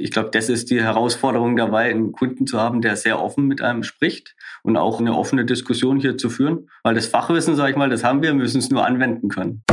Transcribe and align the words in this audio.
Ich 0.00 0.12
glaube, 0.12 0.30
das 0.30 0.48
ist 0.48 0.70
die 0.70 0.80
Herausforderung 0.80 1.56
dabei, 1.56 1.90
einen 1.90 2.12
Kunden 2.12 2.46
zu 2.46 2.60
haben, 2.60 2.82
der 2.82 2.94
sehr 2.94 3.20
offen 3.20 3.48
mit 3.48 3.60
einem 3.60 3.82
spricht 3.82 4.36
und 4.62 4.76
auch 4.76 5.00
eine 5.00 5.18
offene 5.18 5.44
Diskussion 5.44 5.98
hier 5.98 6.16
zu 6.16 6.30
führen. 6.30 6.70
Weil 6.84 6.94
das 6.94 7.06
Fachwissen, 7.06 7.56
sage 7.56 7.72
ich 7.72 7.76
mal, 7.76 7.90
das 7.90 8.04
haben 8.04 8.22
wir, 8.22 8.32
müssen 8.32 8.58
es 8.58 8.70
nur 8.70 8.86
anwenden 8.86 9.28
können. 9.28 9.64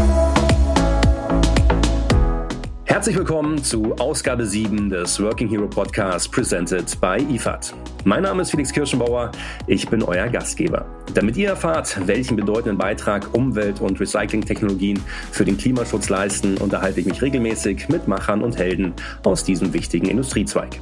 Herzlich 3.06 3.20
willkommen 3.20 3.64
zu 3.64 3.94
Ausgabe 4.00 4.48
7 4.48 4.90
des 4.90 5.22
Working 5.22 5.48
Hero 5.48 5.68
Podcast 5.68 6.32
presented 6.32 7.00
by 7.00 7.18
IFAD. 7.36 7.72
Mein 8.04 8.24
Name 8.24 8.42
ist 8.42 8.50
Felix 8.50 8.74
Kirschenbauer, 8.74 9.32
ich 9.68 9.88
bin 9.88 10.02
euer 10.02 10.28
Gastgeber. 10.28 10.88
Damit 11.14 11.38
ihr 11.38 11.50
erfahrt, 11.50 11.96
welchen 12.08 12.36
bedeutenden 12.36 12.80
Beitrag 12.80 13.32
Umwelt- 13.36 13.80
und 13.80 14.00
Recyclingtechnologien 14.00 15.00
für 15.32 15.46
den 15.46 15.56
Klimaschutz 15.56 16.10
leisten, 16.10 16.58
unterhalte 16.58 17.00
ich 17.00 17.06
mich 17.06 17.22
regelmäßig 17.22 17.90
mit 17.90 18.08
Machern 18.08 18.42
und 18.42 18.58
Helden 18.58 18.92
aus 19.24 19.44
diesem 19.44 19.72
wichtigen 19.72 20.08
Industriezweig. 20.08 20.80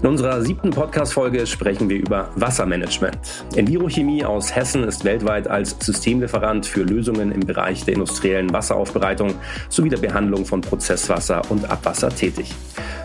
In 0.00 0.06
unserer 0.06 0.40
siebten 0.42 0.70
Podcast-Folge 0.70 1.44
sprechen 1.44 1.88
wir 1.88 1.96
über 1.96 2.30
Wassermanagement. 2.36 3.18
Envirochemie 3.56 4.24
aus 4.24 4.54
Hessen 4.54 4.84
ist 4.84 5.04
weltweit 5.04 5.48
als 5.48 5.74
Systemlieferant 5.80 6.66
für 6.66 6.84
Lösungen 6.84 7.32
im 7.32 7.40
Bereich 7.40 7.84
der 7.84 7.94
industriellen 7.94 8.52
Wasseraufbereitung 8.52 9.34
sowie 9.68 9.88
der 9.88 9.96
Behandlung 9.96 10.44
von 10.44 10.60
Prozesswasser 10.60 11.47
und 11.48 11.70
Abwasser 11.70 12.10
tätig. 12.10 12.54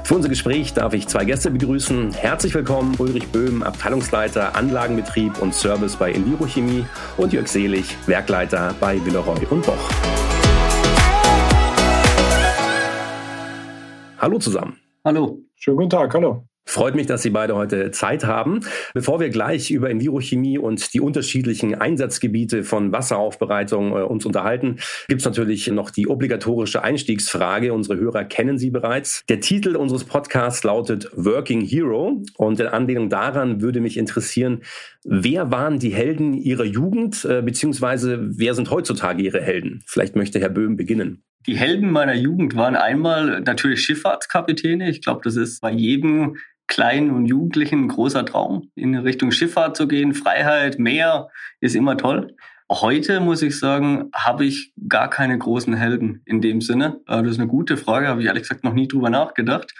Für 0.03 0.15
unser 0.15 0.29
Gespräch 0.29 0.73
darf 0.73 0.93
ich 0.93 1.07
zwei 1.07 1.23
Gäste 1.25 1.49
begrüßen. 1.49 2.13
Herzlich 2.13 2.53
willkommen 2.53 2.95
Ulrich 2.99 3.27
Böhm, 3.27 3.63
Abteilungsleiter 3.63 4.55
Anlagenbetrieb 4.55 5.41
und 5.41 5.53
Service 5.55 5.95
bei 5.95 6.11
Envirochemie 6.11 6.85
und 7.17 7.31
Jörg 7.33 7.47
Selig, 7.47 7.95
Werkleiter 8.05 8.75
bei 8.79 9.03
Villeroy 9.05 9.45
und 9.49 9.65
Boch. 9.65 9.89
Hallo 14.19 14.39
zusammen. 14.39 14.77
Hallo. 15.05 15.39
Schönen 15.55 15.77
guten 15.77 15.89
Tag, 15.89 16.13
hallo. 16.13 16.47
Freut 16.65 16.95
mich, 16.95 17.07
dass 17.07 17.21
Sie 17.21 17.29
beide 17.29 17.55
heute 17.55 17.91
Zeit 17.91 18.23
haben. 18.23 18.61
Bevor 18.93 19.19
wir 19.19 19.29
gleich 19.29 19.69
über 19.69 19.89
Envirochemie 19.89 20.57
und 20.57 20.93
die 20.93 21.01
unterschiedlichen 21.01 21.75
Einsatzgebiete 21.75 22.63
von 22.63 22.91
Wasseraufbereitung 22.91 23.91
äh, 23.91 24.01
uns 24.01 24.25
unterhalten, 24.25 24.77
gibt 25.07 25.21
es 25.21 25.25
natürlich 25.25 25.67
noch 25.67 25.91
die 25.91 26.07
obligatorische 26.07 26.83
Einstiegsfrage. 26.83 27.73
Unsere 27.73 27.99
Hörer 27.99 28.23
kennen 28.23 28.57
sie 28.57 28.69
bereits. 28.69 29.23
Der 29.27 29.41
Titel 29.41 29.75
unseres 29.75 30.05
Podcasts 30.05 30.63
lautet 30.63 31.11
Working 31.15 31.61
Hero 31.61 32.23
und 32.37 32.59
in 32.59 32.67
Anlehnung 32.67 33.09
daran 33.09 33.61
würde 33.61 33.81
mich 33.81 33.97
interessieren, 33.97 34.61
wer 35.03 35.51
waren 35.51 35.79
die 35.79 35.93
Helden 35.93 36.33
Ihrer 36.33 36.65
Jugend, 36.65 37.25
äh, 37.25 37.41
beziehungsweise 37.41 38.19
wer 38.37 38.55
sind 38.55 38.71
heutzutage 38.71 39.21
Ihre 39.21 39.41
Helden? 39.41 39.83
Vielleicht 39.85 40.15
möchte 40.15 40.39
Herr 40.39 40.49
Böhm 40.49 40.77
beginnen. 40.77 41.23
Die 41.45 41.57
Helden 41.57 41.91
meiner 41.91 42.15
Jugend 42.15 42.55
waren 42.55 42.77
einmal 42.77 43.41
natürlich 43.41 43.81
Schifffahrtskapitäne. 43.81 44.89
Ich 44.89 45.01
glaube, 45.01 45.21
das 45.25 45.35
ist 45.35 45.59
bei 45.59 45.71
jedem 45.71 46.37
Kleinen 46.67 47.11
und 47.11 47.25
Jugendlichen 47.25 47.85
ein 47.85 47.87
großer 47.87 48.25
Traum, 48.25 48.71
in 48.75 48.95
Richtung 48.95 49.31
Schifffahrt 49.31 49.75
zu 49.77 49.87
gehen. 49.87 50.13
Freiheit, 50.13 50.79
Meer 50.79 51.29
ist 51.59 51.75
immer 51.75 51.97
toll. 51.97 52.35
Heute 52.71 53.19
muss 53.19 53.41
ich 53.41 53.59
sagen, 53.59 54.09
habe 54.15 54.45
ich 54.45 54.73
gar 54.87 55.09
keine 55.09 55.37
großen 55.37 55.73
Helden 55.73 56.21
in 56.25 56.41
dem 56.41 56.61
Sinne. 56.61 57.01
Äh, 57.07 57.21
das 57.21 57.33
ist 57.33 57.39
eine 57.39 57.49
gute 57.49 57.77
Frage, 57.77 58.07
habe 58.07 58.21
ich 58.21 58.27
ehrlich 58.27 58.43
gesagt 58.43 58.63
noch 58.63 58.73
nie 58.73 58.87
drüber 58.87 59.09
nachgedacht. 59.09 59.73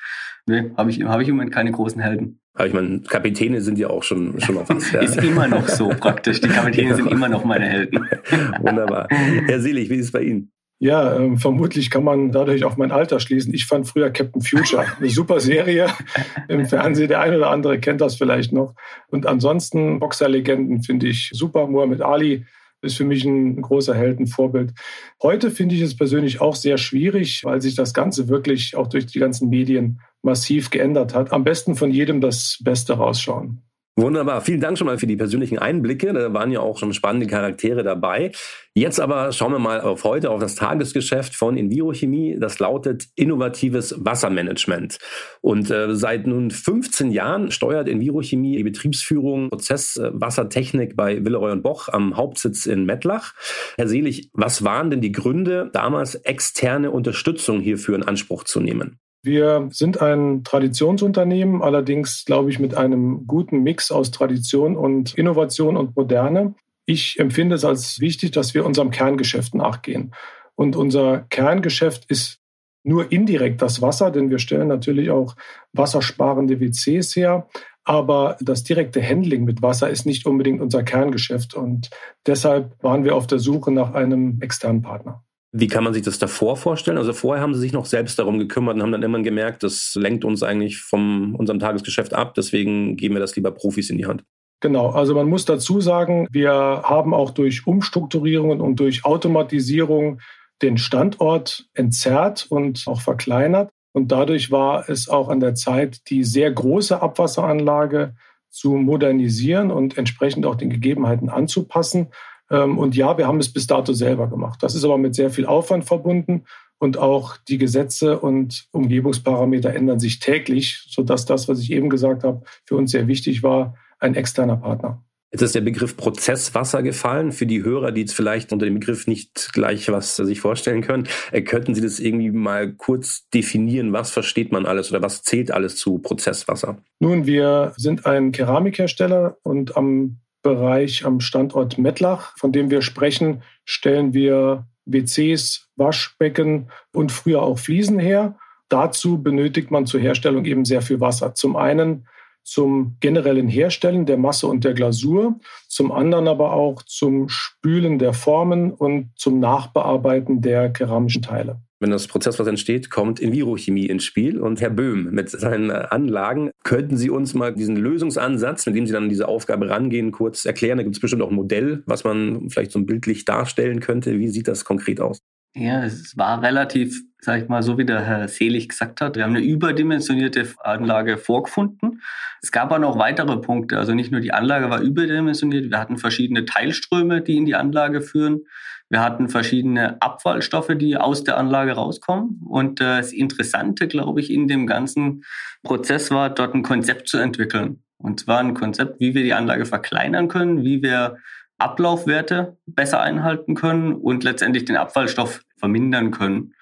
Nee, 0.45 0.71
habe 0.75 0.91
ich, 0.91 1.01
hab 1.03 1.21
ich 1.21 1.29
im 1.29 1.35
Moment 1.35 1.53
keine 1.53 1.71
großen 1.71 2.01
Helden. 2.01 2.39
Aber 2.53 2.67
ich 2.67 2.73
meine, 2.73 2.99
Kapitäne 3.01 3.61
sind 3.61 3.79
ja 3.79 3.87
auch 3.89 4.03
schon, 4.03 4.39
schon 4.41 4.55
noch 4.55 4.69
was. 4.69 4.91
Ja. 4.91 4.99
ist 4.99 5.17
immer 5.17 5.47
noch 5.47 5.67
so 5.69 5.89
praktisch. 5.89 6.41
Die 6.41 6.49
Kapitäne 6.49 6.89
ja. 6.89 6.95
sind 6.95 7.11
immer 7.11 7.29
noch 7.29 7.45
meine 7.45 7.65
Helden. 7.65 8.07
Wunderbar. 8.59 9.07
Herr 9.09 9.59
Selig, 9.61 9.89
wie 9.89 9.95
ist 9.95 10.07
es 10.07 10.11
bei 10.11 10.21
Ihnen? 10.23 10.51
Ja, 10.79 11.15
ähm, 11.15 11.37
vermutlich 11.37 11.89
kann 11.89 12.03
man 12.03 12.31
dadurch 12.31 12.65
auf 12.65 12.75
mein 12.75 12.91
Alter 12.91 13.19
schließen. 13.19 13.53
Ich 13.53 13.65
fand 13.65 13.87
früher 13.87 14.09
Captain 14.09 14.41
Future 14.41 14.85
eine 14.97 15.09
super 15.09 15.39
Serie 15.39 15.87
im 16.49 16.65
Fernsehen. 16.65 17.07
Der 17.07 17.21
eine 17.21 17.37
oder 17.37 17.51
andere 17.51 17.79
kennt 17.79 18.01
das 18.01 18.15
vielleicht 18.15 18.51
noch. 18.51 18.75
Und 19.07 19.25
ansonsten 19.25 19.99
Boxerlegenden 19.99 20.83
finde 20.83 21.07
ich 21.07 21.29
super. 21.31 21.67
Muhammad 21.67 22.01
Ali 22.01 22.45
ist 22.81 22.97
für 22.97 23.05
mich 23.05 23.23
ein 23.23 23.61
großer 23.61 23.95
Heldenvorbild. 23.95 24.73
Heute 25.21 25.51
finde 25.51 25.75
ich 25.75 25.81
es 25.81 25.95
persönlich 25.95 26.41
auch 26.41 26.55
sehr 26.55 26.77
schwierig, 26.77 27.43
weil 27.45 27.61
sich 27.61 27.75
das 27.75 27.93
Ganze 27.93 28.27
wirklich 28.27 28.75
auch 28.75 28.87
durch 28.87 29.05
die 29.05 29.19
ganzen 29.19 29.49
Medien 29.49 30.01
massiv 30.21 30.69
geändert 30.69 31.15
hat. 31.15 31.31
Am 31.31 31.43
besten 31.43 31.75
von 31.75 31.91
jedem 31.91 32.19
das 32.19 32.59
Beste 32.61 32.93
rausschauen. 32.93 33.63
Wunderbar. 33.95 34.41
Vielen 34.41 34.59
Dank 34.59 34.75
schon 34.75 34.87
mal 34.87 34.97
für 34.97 35.05
die 35.05 35.15
persönlichen 35.15 35.59
Einblicke. 35.59 36.13
Da 36.13 36.33
waren 36.33 36.51
ja 36.51 36.61
auch 36.61 36.79
schon 36.79 36.93
spannende 36.93 37.27
Charaktere 37.27 37.83
dabei. 37.83 38.31
Jetzt 38.73 38.99
aber 38.99 39.31
schauen 39.31 39.51
wir 39.51 39.59
mal 39.59 39.81
auf 39.81 40.03
heute, 40.03 40.31
auf 40.31 40.39
das 40.39 40.55
Tagesgeschäft 40.55 41.35
von 41.35 41.55
Envirochemie. 41.57 42.37
Das 42.39 42.57
lautet 42.57 43.05
innovatives 43.15 43.93
Wassermanagement. 43.99 44.97
Und 45.41 45.69
äh, 45.69 45.93
seit 45.93 46.25
nun 46.25 46.49
15 46.49 47.11
Jahren 47.11 47.51
steuert 47.51 47.87
Envirochemie 47.87 48.57
die 48.57 48.63
Betriebsführung 48.63 49.51
Prozesswassertechnik 49.51 50.95
bei 50.95 51.23
Villeroy 51.23 51.51
und 51.51 51.61
Boch 51.61 51.87
am 51.89 52.17
Hauptsitz 52.17 52.65
in 52.65 52.85
Mettlach. 52.85 53.35
Herr 53.77 53.87
Selig, 53.87 54.31
was 54.33 54.63
waren 54.63 54.89
denn 54.89 55.01
die 55.01 55.11
Gründe, 55.11 55.69
damals 55.71 56.15
externe 56.15 56.89
Unterstützung 56.89 57.59
hierfür 57.59 57.93
in 57.93 58.01
Anspruch 58.01 58.43
zu 58.43 58.59
nehmen? 58.59 59.02
Wir 59.25 59.69
sind 59.71 60.01
ein 60.01 60.43
Traditionsunternehmen, 60.43 61.61
allerdings 61.61 62.25
glaube 62.25 62.49
ich 62.49 62.59
mit 62.59 62.75
einem 62.75 63.25
guten 63.25 63.63
Mix 63.63 63.89
aus 63.89 64.11
Tradition 64.11 64.75
und 64.75 65.13
Innovation 65.13 65.77
und 65.77 65.95
Moderne. 65.95 66.55
Ich 66.85 67.17
empfinde 67.19 67.55
es 67.55 67.63
als 67.63 68.01
wichtig, 68.01 68.31
dass 68.31 68.53
wir 68.53 68.65
unserem 68.65 68.91
Kerngeschäft 68.91 69.55
nachgehen. 69.55 70.13
Und 70.55 70.75
unser 70.75 71.19
Kerngeschäft 71.29 72.03
ist 72.09 72.39
nur 72.83 73.13
indirekt 73.13 73.61
das 73.61 73.81
Wasser, 73.81 74.11
denn 74.11 74.29
wir 74.29 74.39
stellen 74.39 74.67
natürlich 74.67 75.09
auch 75.09 75.37
wassersparende 75.71 76.59
WCs 76.59 77.15
her. 77.15 77.47
Aber 77.85 78.37
das 78.41 78.63
direkte 78.63 79.01
Handling 79.01 79.45
mit 79.45 79.61
Wasser 79.61 79.89
ist 79.89 80.05
nicht 80.05 80.25
unbedingt 80.25 80.59
unser 80.59 80.83
Kerngeschäft. 80.83 81.53
Und 81.53 81.89
deshalb 82.27 82.75
waren 82.83 83.05
wir 83.05 83.15
auf 83.15 83.27
der 83.27 83.39
Suche 83.39 83.71
nach 83.71 83.93
einem 83.93 84.39
externen 84.41 84.81
Partner. 84.81 85.23
Wie 85.55 85.67
kann 85.67 85.83
man 85.83 85.93
sich 85.93 86.01
das 86.01 86.17
davor 86.17 86.57
vorstellen? 86.57 86.97
Also 86.97 87.13
vorher 87.13 87.43
haben 87.43 87.53
sie 87.53 87.59
sich 87.59 87.73
noch 87.73 87.85
selbst 87.85 88.17
darum 88.17 88.39
gekümmert 88.39 88.75
und 88.75 88.81
haben 88.81 88.91
dann 88.91 89.03
immer 89.03 89.21
gemerkt, 89.21 89.61
das 89.61 89.93
lenkt 89.95 90.25
uns 90.25 90.41
eigentlich 90.41 90.79
von 90.79 91.35
unserem 91.35 91.59
Tagesgeschäft 91.59 92.13
ab, 92.13 92.33
deswegen 92.33 92.97
geben 92.97 93.13
wir 93.13 93.19
das 93.19 93.35
lieber 93.35 93.51
Profis 93.51 93.91
in 93.91 93.99
die 93.99 94.07
Hand. 94.07 94.23
Genau, 94.61 94.89
also 94.89 95.13
man 95.13 95.27
muss 95.27 95.45
dazu 95.45 95.79
sagen, 95.79 96.27
wir 96.31 96.51
haben 96.51 97.13
auch 97.13 97.31
durch 97.31 97.67
Umstrukturierungen 97.67 98.61
und 98.61 98.79
durch 98.79 99.05
Automatisierung 99.05 100.21
den 100.61 100.77
Standort 100.77 101.67
entzerrt 101.73 102.47
und 102.49 102.83
auch 102.87 103.01
verkleinert. 103.01 103.69
Und 103.91 104.11
dadurch 104.11 104.51
war 104.51 104.89
es 104.89 105.07
auch 105.07 105.29
an 105.29 105.39
der 105.39 105.53
Zeit, 105.53 106.09
die 106.09 106.23
sehr 106.23 106.49
große 106.51 106.99
Abwasseranlage 106.99 108.15
zu 108.49 108.71
modernisieren 108.71 109.69
und 109.69 109.97
entsprechend 109.97 110.45
auch 110.45 110.55
den 110.55 110.69
Gegebenheiten 110.69 111.29
anzupassen. 111.29 112.07
Ähm, 112.49 112.77
und 112.77 112.95
ja, 112.95 113.17
wir 113.17 113.27
haben 113.27 113.39
es 113.39 113.51
bis 113.51 113.67
dato 113.67 113.93
selber 113.93 114.27
gemacht. 114.27 114.61
Das 114.61 114.75
ist 114.75 114.83
aber 114.83 114.97
mit 114.97 115.15
sehr 115.15 115.29
viel 115.29 115.45
Aufwand 115.45 115.85
verbunden 115.85 116.45
und 116.79 116.97
auch 116.97 117.37
die 117.37 117.57
Gesetze 117.57 118.19
und 118.19 118.67
Umgebungsparameter 118.71 119.73
ändern 119.73 119.99
sich 119.99 120.19
täglich, 120.19 120.83
sodass 120.89 121.25
das, 121.25 121.47
was 121.47 121.59
ich 121.59 121.71
eben 121.71 121.89
gesagt 121.89 122.23
habe, 122.23 122.43
für 122.65 122.75
uns 122.75 122.91
sehr 122.91 123.07
wichtig 123.07 123.41
war, 123.41 123.75
ein 123.99 124.15
externer 124.15 124.57
Partner. 124.57 125.01
Jetzt 125.33 125.41
ist 125.41 125.55
der 125.55 125.61
Begriff 125.61 125.97
Prozesswasser 125.97 126.83
gefallen. 126.83 127.31
Für 127.31 127.47
die 127.47 127.63
Hörer, 127.63 127.91
die 127.91 128.01
jetzt 128.01 128.13
vielleicht 128.13 128.53
unter 128.53 128.65
dem 128.65 128.75
Begriff 128.75 129.07
nicht 129.07 129.51
gleich 129.51 129.89
was 129.91 130.17
sich 130.17 130.39
vorstellen 130.39 130.81
können, 130.81 131.07
äh, 131.31 131.41
könnten 131.41 131.73
Sie 131.73 131.81
das 131.81 131.99
irgendwie 131.99 132.29
mal 132.29 132.71
kurz 132.73 133.27
definieren? 133.33 133.93
Was 133.93 134.11
versteht 134.11 134.51
man 134.51 134.67
alles 134.67 134.91
oder 134.91 135.01
was 135.01 135.23
zählt 135.23 135.49
alles 135.49 135.75
zu 135.75 135.97
Prozesswasser? 135.97 136.77
Nun, 136.99 137.25
wir 137.25 137.73
sind 137.77 138.05
ein 138.05 138.31
Keramikhersteller 138.31 139.37
und 139.41 139.75
am 139.75 140.19
Bereich 140.43 141.05
am 141.05 141.19
Standort 141.19 141.77
Mettlach, 141.77 142.37
von 142.37 142.51
dem 142.51 142.69
wir 142.69 142.81
sprechen, 142.81 143.41
stellen 143.65 144.13
wir 144.13 144.67
WCs, 144.85 145.69
Waschbecken 145.75 146.69
und 146.93 147.11
früher 147.11 147.41
auch 147.41 147.57
Fliesen 147.57 147.97
her. 147.97 148.37
Dazu 148.69 149.21
benötigt 149.21 149.71
man 149.71 149.85
zur 149.85 150.01
Herstellung 150.01 150.45
eben 150.45 150.65
sehr 150.65 150.81
viel 150.81 150.99
Wasser. 150.99 151.33
Zum 151.33 151.55
einen 151.55 152.07
zum 152.43 152.97
generellen 152.99 153.47
Herstellen 153.47 154.05
der 154.05 154.17
Masse 154.17 154.47
und 154.47 154.63
der 154.63 154.73
Glasur, 154.73 155.39
zum 155.67 155.91
anderen 155.91 156.27
aber 156.27 156.53
auch 156.53 156.83
zum 156.83 157.29
Spülen 157.29 157.99
der 157.99 158.13
Formen 158.13 158.71
und 158.71 159.11
zum 159.15 159.39
Nachbearbeiten 159.39 160.41
der 160.41 160.69
keramischen 160.69 161.21
Teile. 161.21 161.61
Wenn 161.83 161.91
das 161.91 162.07
Prozess, 162.07 162.39
was 162.39 162.47
entsteht, 162.47 162.89
kommt 162.89 163.21
Envirochemie 163.21 163.87
ins 163.87 164.05
Spiel. 164.05 164.39
Und 164.39 164.61
Herr 164.61 164.69
Böhm 164.69 165.09
mit 165.11 165.29
seinen 165.29 165.69
Anlagen, 165.69 166.51
könnten 166.63 166.95
Sie 166.95 167.09
uns 167.09 167.33
mal 167.33 167.53
diesen 167.53 167.75
Lösungsansatz, 167.75 168.65
mit 168.65 168.75
dem 168.77 168.87
Sie 168.87 168.93
dann 168.93 169.03
an 169.03 169.09
diese 169.09 169.27
Aufgabe 169.27 169.69
rangehen, 169.69 170.13
kurz 170.13 170.45
erklären? 170.45 170.77
Da 170.77 170.83
gibt 170.83 170.95
es 170.95 171.01
bestimmt 171.01 171.23
auch 171.23 171.29
ein 171.29 171.35
Modell, 171.35 171.83
was 171.85 172.05
man 172.05 172.49
vielleicht 172.49 172.71
so 172.71 172.79
bildlich 172.79 173.25
darstellen 173.25 173.81
könnte. 173.81 174.17
Wie 174.17 174.29
sieht 174.29 174.47
das 174.47 174.63
konkret 174.63 175.01
aus? 175.01 175.19
Ja, 175.55 175.83
es 175.83 176.17
war 176.17 176.41
relativ, 176.41 177.03
sag 177.19 177.43
ich 177.43 177.47
mal, 177.47 177.61
so 177.61 177.77
wie 177.77 177.85
der 177.85 178.01
Herr 178.01 178.27
Selig 178.27 178.69
gesagt 178.69 179.01
hat. 179.01 179.15
Wir 179.15 179.23
haben 179.23 179.35
eine 179.35 179.45
überdimensionierte 179.45 180.47
Anlage 180.63 181.17
vorgefunden. 181.19 182.01
Es 182.41 182.51
gab 182.51 182.71
aber 182.71 182.79
noch 182.79 182.97
weitere 182.97 183.37
Punkte. 183.37 183.77
Also 183.77 183.93
nicht 183.93 184.11
nur 184.11 184.19
die 184.19 184.33
Anlage 184.33 184.71
war 184.71 184.81
überdimensioniert, 184.81 185.69
wir 185.69 185.79
hatten 185.79 185.97
verschiedene 185.99 186.45
Teilströme, 186.45 187.21
die 187.21 187.37
in 187.37 187.45
die 187.45 187.53
Anlage 187.53 188.01
führen. 188.01 188.45
Wir 188.89 189.01
hatten 189.01 189.29
verschiedene 189.29 190.01
Abfallstoffe, 190.01 190.71
die 190.75 190.97
aus 190.97 191.23
der 191.23 191.37
Anlage 191.37 191.73
rauskommen. 191.73 192.41
Und 192.47 192.81
äh, 192.81 192.97
das 192.97 193.13
Interessante, 193.13 193.87
glaube 193.87 194.21
ich, 194.21 194.31
in 194.31 194.47
dem 194.47 194.65
ganzen 194.65 195.23
Prozess 195.61 196.09
war, 196.09 196.31
dort 196.31 196.55
ein 196.55 196.63
Konzept 196.63 197.07
zu 197.07 197.19
entwickeln. 197.19 197.83
Und 197.97 198.19
zwar 198.19 198.39
ein 198.39 198.55
Konzept, 198.55 198.99
wie 198.99 199.13
wir 199.13 199.23
die 199.23 199.33
Anlage 199.33 199.65
verkleinern 199.65 200.27
können, 200.27 200.63
wie 200.63 200.81
wir 200.81 201.17
Ablaufwerte 201.63 202.57
besser 202.65 203.01
einhalten 203.01 203.55
können 203.55 203.93
und 203.93 204.23
letztendlich 204.23 204.65
den 204.65 204.77
Abfallstoff 204.77 205.41
vermindern 205.57 206.11
können. 206.11 206.53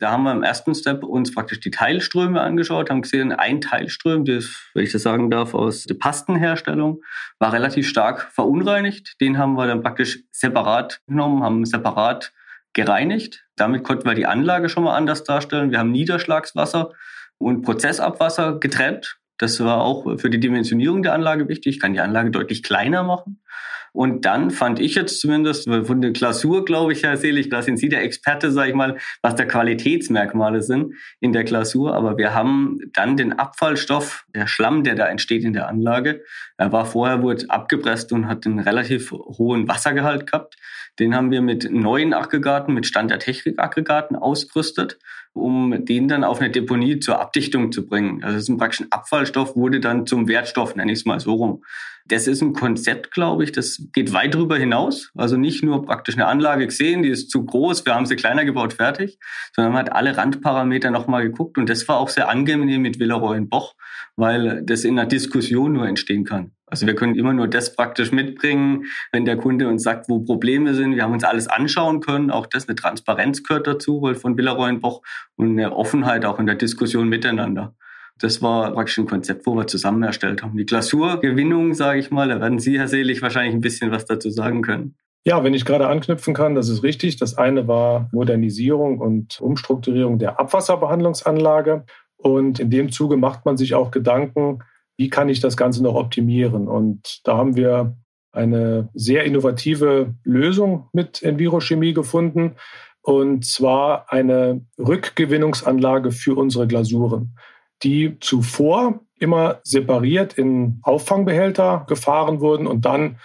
Da 0.00 0.12
haben 0.12 0.22
wir 0.22 0.32
im 0.32 0.42
ersten 0.42 0.74
Step 0.74 1.04
uns 1.04 1.34
praktisch 1.34 1.60
die 1.60 1.70
Teilströme 1.70 2.40
angeschaut, 2.40 2.88
haben 2.88 3.02
gesehen, 3.02 3.32
ein 3.32 3.60
Teilström, 3.60 4.24
das, 4.24 4.46
wenn 4.72 4.82
ich 4.82 4.92
das 4.92 5.02
sagen 5.02 5.30
darf, 5.30 5.52
aus 5.52 5.84
der 5.84 5.94
Pastenherstellung, 5.94 7.02
war 7.38 7.52
relativ 7.52 7.86
stark 7.86 8.32
verunreinigt. 8.32 9.20
Den 9.20 9.36
haben 9.36 9.54
wir 9.54 9.66
dann 9.66 9.82
praktisch 9.82 10.20
separat 10.30 11.02
genommen, 11.06 11.42
haben 11.42 11.66
separat 11.66 12.32
gereinigt. 12.72 13.44
Damit 13.56 13.84
konnten 13.84 14.06
wir 14.06 14.14
die 14.14 14.24
Anlage 14.24 14.70
schon 14.70 14.84
mal 14.84 14.96
anders 14.96 15.22
darstellen. 15.22 15.70
Wir 15.70 15.78
haben 15.78 15.90
Niederschlagswasser 15.90 16.92
und 17.36 17.60
Prozessabwasser 17.60 18.58
getrennt. 18.58 19.18
Das 19.36 19.60
war 19.60 19.82
auch 19.82 20.18
für 20.18 20.30
die 20.30 20.40
Dimensionierung 20.40 21.02
der 21.02 21.12
Anlage 21.12 21.46
wichtig. 21.48 21.76
Ich 21.76 21.80
kann 21.80 21.92
die 21.92 22.00
Anlage 22.00 22.30
deutlich 22.30 22.62
kleiner 22.62 23.02
machen. 23.02 23.42
Und 23.92 24.24
dann 24.24 24.50
fand 24.50 24.80
ich 24.80 24.94
jetzt 24.94 25.20
zumindest 25.20 25.68
von 25.68 26.00
der 26.00 26.12
Klausur, 26.12 26.64
glaube 26.64 26.92
ich, 26.92 27.02
Herr 27.02 27.16
Selig, 27.16 27.48
da 27.48 27.62
sind 27.62 27.78
Sie 27.78 27.88
der 27.88 28.02
Experte, 28.02 28.50
sage 28.50 28.70
ich 28.70 28.74
mal, 28.74 28.98
was 29.22 29.34
der 29.34 29.48
Qualitätsmerkmale 29.48 30.62
sind 30.62 30.94
in 31.20 31.32
der 31.32 31.44
Klausur. 31.44 31.94
Aber 31.94 32.16
wir 32.18 32.34
haben 32.34 32.78
dann 32.92 33.16
den 33.16 33.38
Abfallstoff, 33.38 34.24
der 34.34 34.46
Schlamm, 34.46 34.84
der 34.84 34.94
da 34.94 35.06
entsteht 35.06 35.44
in 35.44 35.52
der 35.52 35.68
Anlage, 35.68 36.22
er 36.56 36.72
war 36.72 36.84
vorher, 36.84 37.22
wurde 37.22 37.46
abgepresst 37.48 38.12
und 38.12 38.28
hat 38.28 38.44
einen 38.44 38.58
relativ 38.58 39.12
hohen 39.12 39.66
Wassergehalt 39.66 40.26
gehabt. 40.26 40.56
Den 40.98 41.14
haben 41.14 41.30
wir 41.30 41.40
mit 41.40 41.70
neuen 41.70 42.12
Aggregaten, 42.12 42.74
mit 42.74 42.86
Stand 42.86 43.10
der 43.10 43.18
Technik-Aggregaten 43.18 44.14
ausgerüstet, 44.14 44.98
um 45.32 45.84
den 45.84 46.08
dann 46.08 46.24
auf 46.24 46.40
eine 46.40 46.50
Deponie 46.50 46.98
zur 46.98 47.20
Abdichtung 47.20 47.72
zu 47.72 47.86
bringen. 47.86 48.22
Also 48.24 48.36
es 48.36 48.44
ist 48.44 48.48
ein 48.48 48.58
praktisch 48.58 48.80
ein 48.80 48.92
Abfallstoff, 48.92 49.56
wurde 49.56 49.80
dann 49.80 50.06
zum 50.06 50.28
Wertstoff, 50.28 50.74
nenne 50.74 50.92
ich 50.92 51.00
es 51.00 51.04
mal 51.04 51.20
so 51.20 51.34
rum. 51.34 51.62
Das 52.06 52.26
ist 52.26 52.42
ein 52.42 52.54
Konzept, 52.54 53.12
glaube 53.12 53.44
ich, 53.44 53.52
das 53.52 53.82
geht 53.92 54.12
weit 54.12 54.34
darüber 54.34 54.56
hinaus. 54.56 55.12
Also 55.14 55.36
nicht 55.36 55.62
nur 55.62 55.84
praktisch 55.84 56.16
eine 56.16 56.26
Anlage 56.26 56.66
gesehen, 56.66 57.02
die 57.02 57.10
ist 57.10 57.30
zu 57.30 57.44
groß, 57.44 57.86
wir 57.86 57.94
haben 57.94 58.06
sie 58.06 58.16
kleiner 58.16 58.44
gebaut, 58.44 58.72
fertig, 58.72 59.18
sondern 59.54 59.74
man 59.74 59.86
hat 59.86 59.92
alle 59.92 60.16
Randparameter 60.16 60.90
nochmal 60.90 61.22
geguckt. 61.22 61.56
Und 61.58 61.68
das 61.68 61.86
war 61.86 61.98
auch 61.98 62.08
sehr 62.08 62.28
angenehm 62.28 62.82
mit 62.82 62.98
Villeroy 62.98 63.36
in 63.36 63.48
Boch, 63.48 63.74
weil 64.16 64.62
das 64.64 64.84
in 64.84 64.98
einer 64.98 65.08
Diskussion 65.08 65.72
nur 65.72 65.86
entstehen 65.86 66.24
kann. 66.24 66.52
Also 66.70 66.86
wir 66.86 66.94
können 66.94 67.16
immer 67.16 67.32
nur 67.32 67.48
das 67.48 67.74
praktisch 67.74 68.12
mitbringen, 68.12 68.84
wenn 69.12 69.24
der 69.24 69.36
Kunde 69.36 69.68
uns 69.68 69.82
sagt, 69.82 70.08
wo 70.08 70.20
Probleme 70.20 70.74
sind. 70.74 70.94
Wir 70.94 71.02
haben 71.02 71.12
uns 71.12 71.24
alles 71.24 71.48
anschauen 71.48 72.00
können. 72.00 72.30
Auch 72.30 72.46
das, 72.46 72.68
eine 72.68 72.76
Transparenz 72.76 73.42
gehört 73.42 73.66
dazu, 73.66 74.00
weil 74.02 74.14
von 74.14 74.36
Boch 74.36 75.02
und 75.36 75.50
eine 75.50 75.74
Offenheit 75.74 76.24
auch 76.24 76.38
in 76.38 76.46
der 76.46 76.54
Diskussion 76.54 77.08
miteinander. 77.08 77.74
Das 78.20 78.42
war 78.42 78.72
praktisch 78.72 78.98
ein 78.98 79.06
Konzept, 79.06 79.46
wo 79.46 79.54
wir 79.54 79.66
zusammen 79.66 80.02
erstellt 80.02 80.42
haben. 80.42 80.56
Die 80.56 80.66
Glasurgewinnung, 80.66 81.74
sage 81.74 81.98
ich 81.98 82.10
mal, 82.10 82.28
da 82.28 82.40
werden 82.40 82.58
Sie, 82.58 82.78
Herr 82.78 82.86
Selig, 82.86 83.22
wahrscheinlich 83.22 83.54
ein 83.54 83.62
bisschen 83.62 83.90
was 83.90 84.04
dazu 84.04 84.30
sagen 84.30 84.62
können. 84.62 84.94
Ja, 85.24 85.42
wenn 85.44 85.54
ich 85.54 85.64
gerade 85.64 85.88
anknüpfen 85.88 86.34
kann, 86.34 86.54
das 86.54 86.68
ist 86.68 86.82
richtig. 86.82 87.16
Das 87.16 87.36
eine 87.36 87.66
war 87.66 88.08
Modernisierung 88.12 88.98
und 88.98 89.40
Umstrukturierung 89.40 90.18
der 90.18 90.38
Abwasserbehandlungsanlage. 90.38 91.84
Und 92.16 92.60
in 92.60 92.70
dem 92.70 92.92
Zuge 92.92 93.16
macht 93.16 93.44
man 93.44 93.56
sich 93.56 93.74
auch 93.74 93.90
Gedanken, 93.90 94.60
wie 95.00 95.08
kann 95.08 95.30
ich 95.30 95.40
das 95.40 95.56
Ganze 95.56 95.82
noch 95.82 95.94
optimieren? 95.94 96.68
Und 96.68 97.20
da 97.24 97.38
haben 97.38 97.56
wir 97.56 97.96
eine 98.32 98.90
sehr 98.92 99.24
innovative 99.24 100.14
Lösung 100.24 100.88
mit 100.92 101.22
Envirochemie 101.22 101.94
gefunden. 101.94 102.56
Und 103.00 103.46
zwar 103.46 104.12
eine 104.12 104.60
Rückgewinnungsanlage 104.78 106.12
für 106.12 106.36
unsere 106.36 106.66
Glasuren 106.66 107.34
die 107.82 108.18
zuvor 108.20 109.00
immer 109.18 109.60
separiert 109.64 110.34
in 110.34 110.80
Auffangbehälter 110.82 111.86
gefahren 111.88 112.40
wurden 112.40 112.66
und 112.66 112.84
dann 112.84 113.16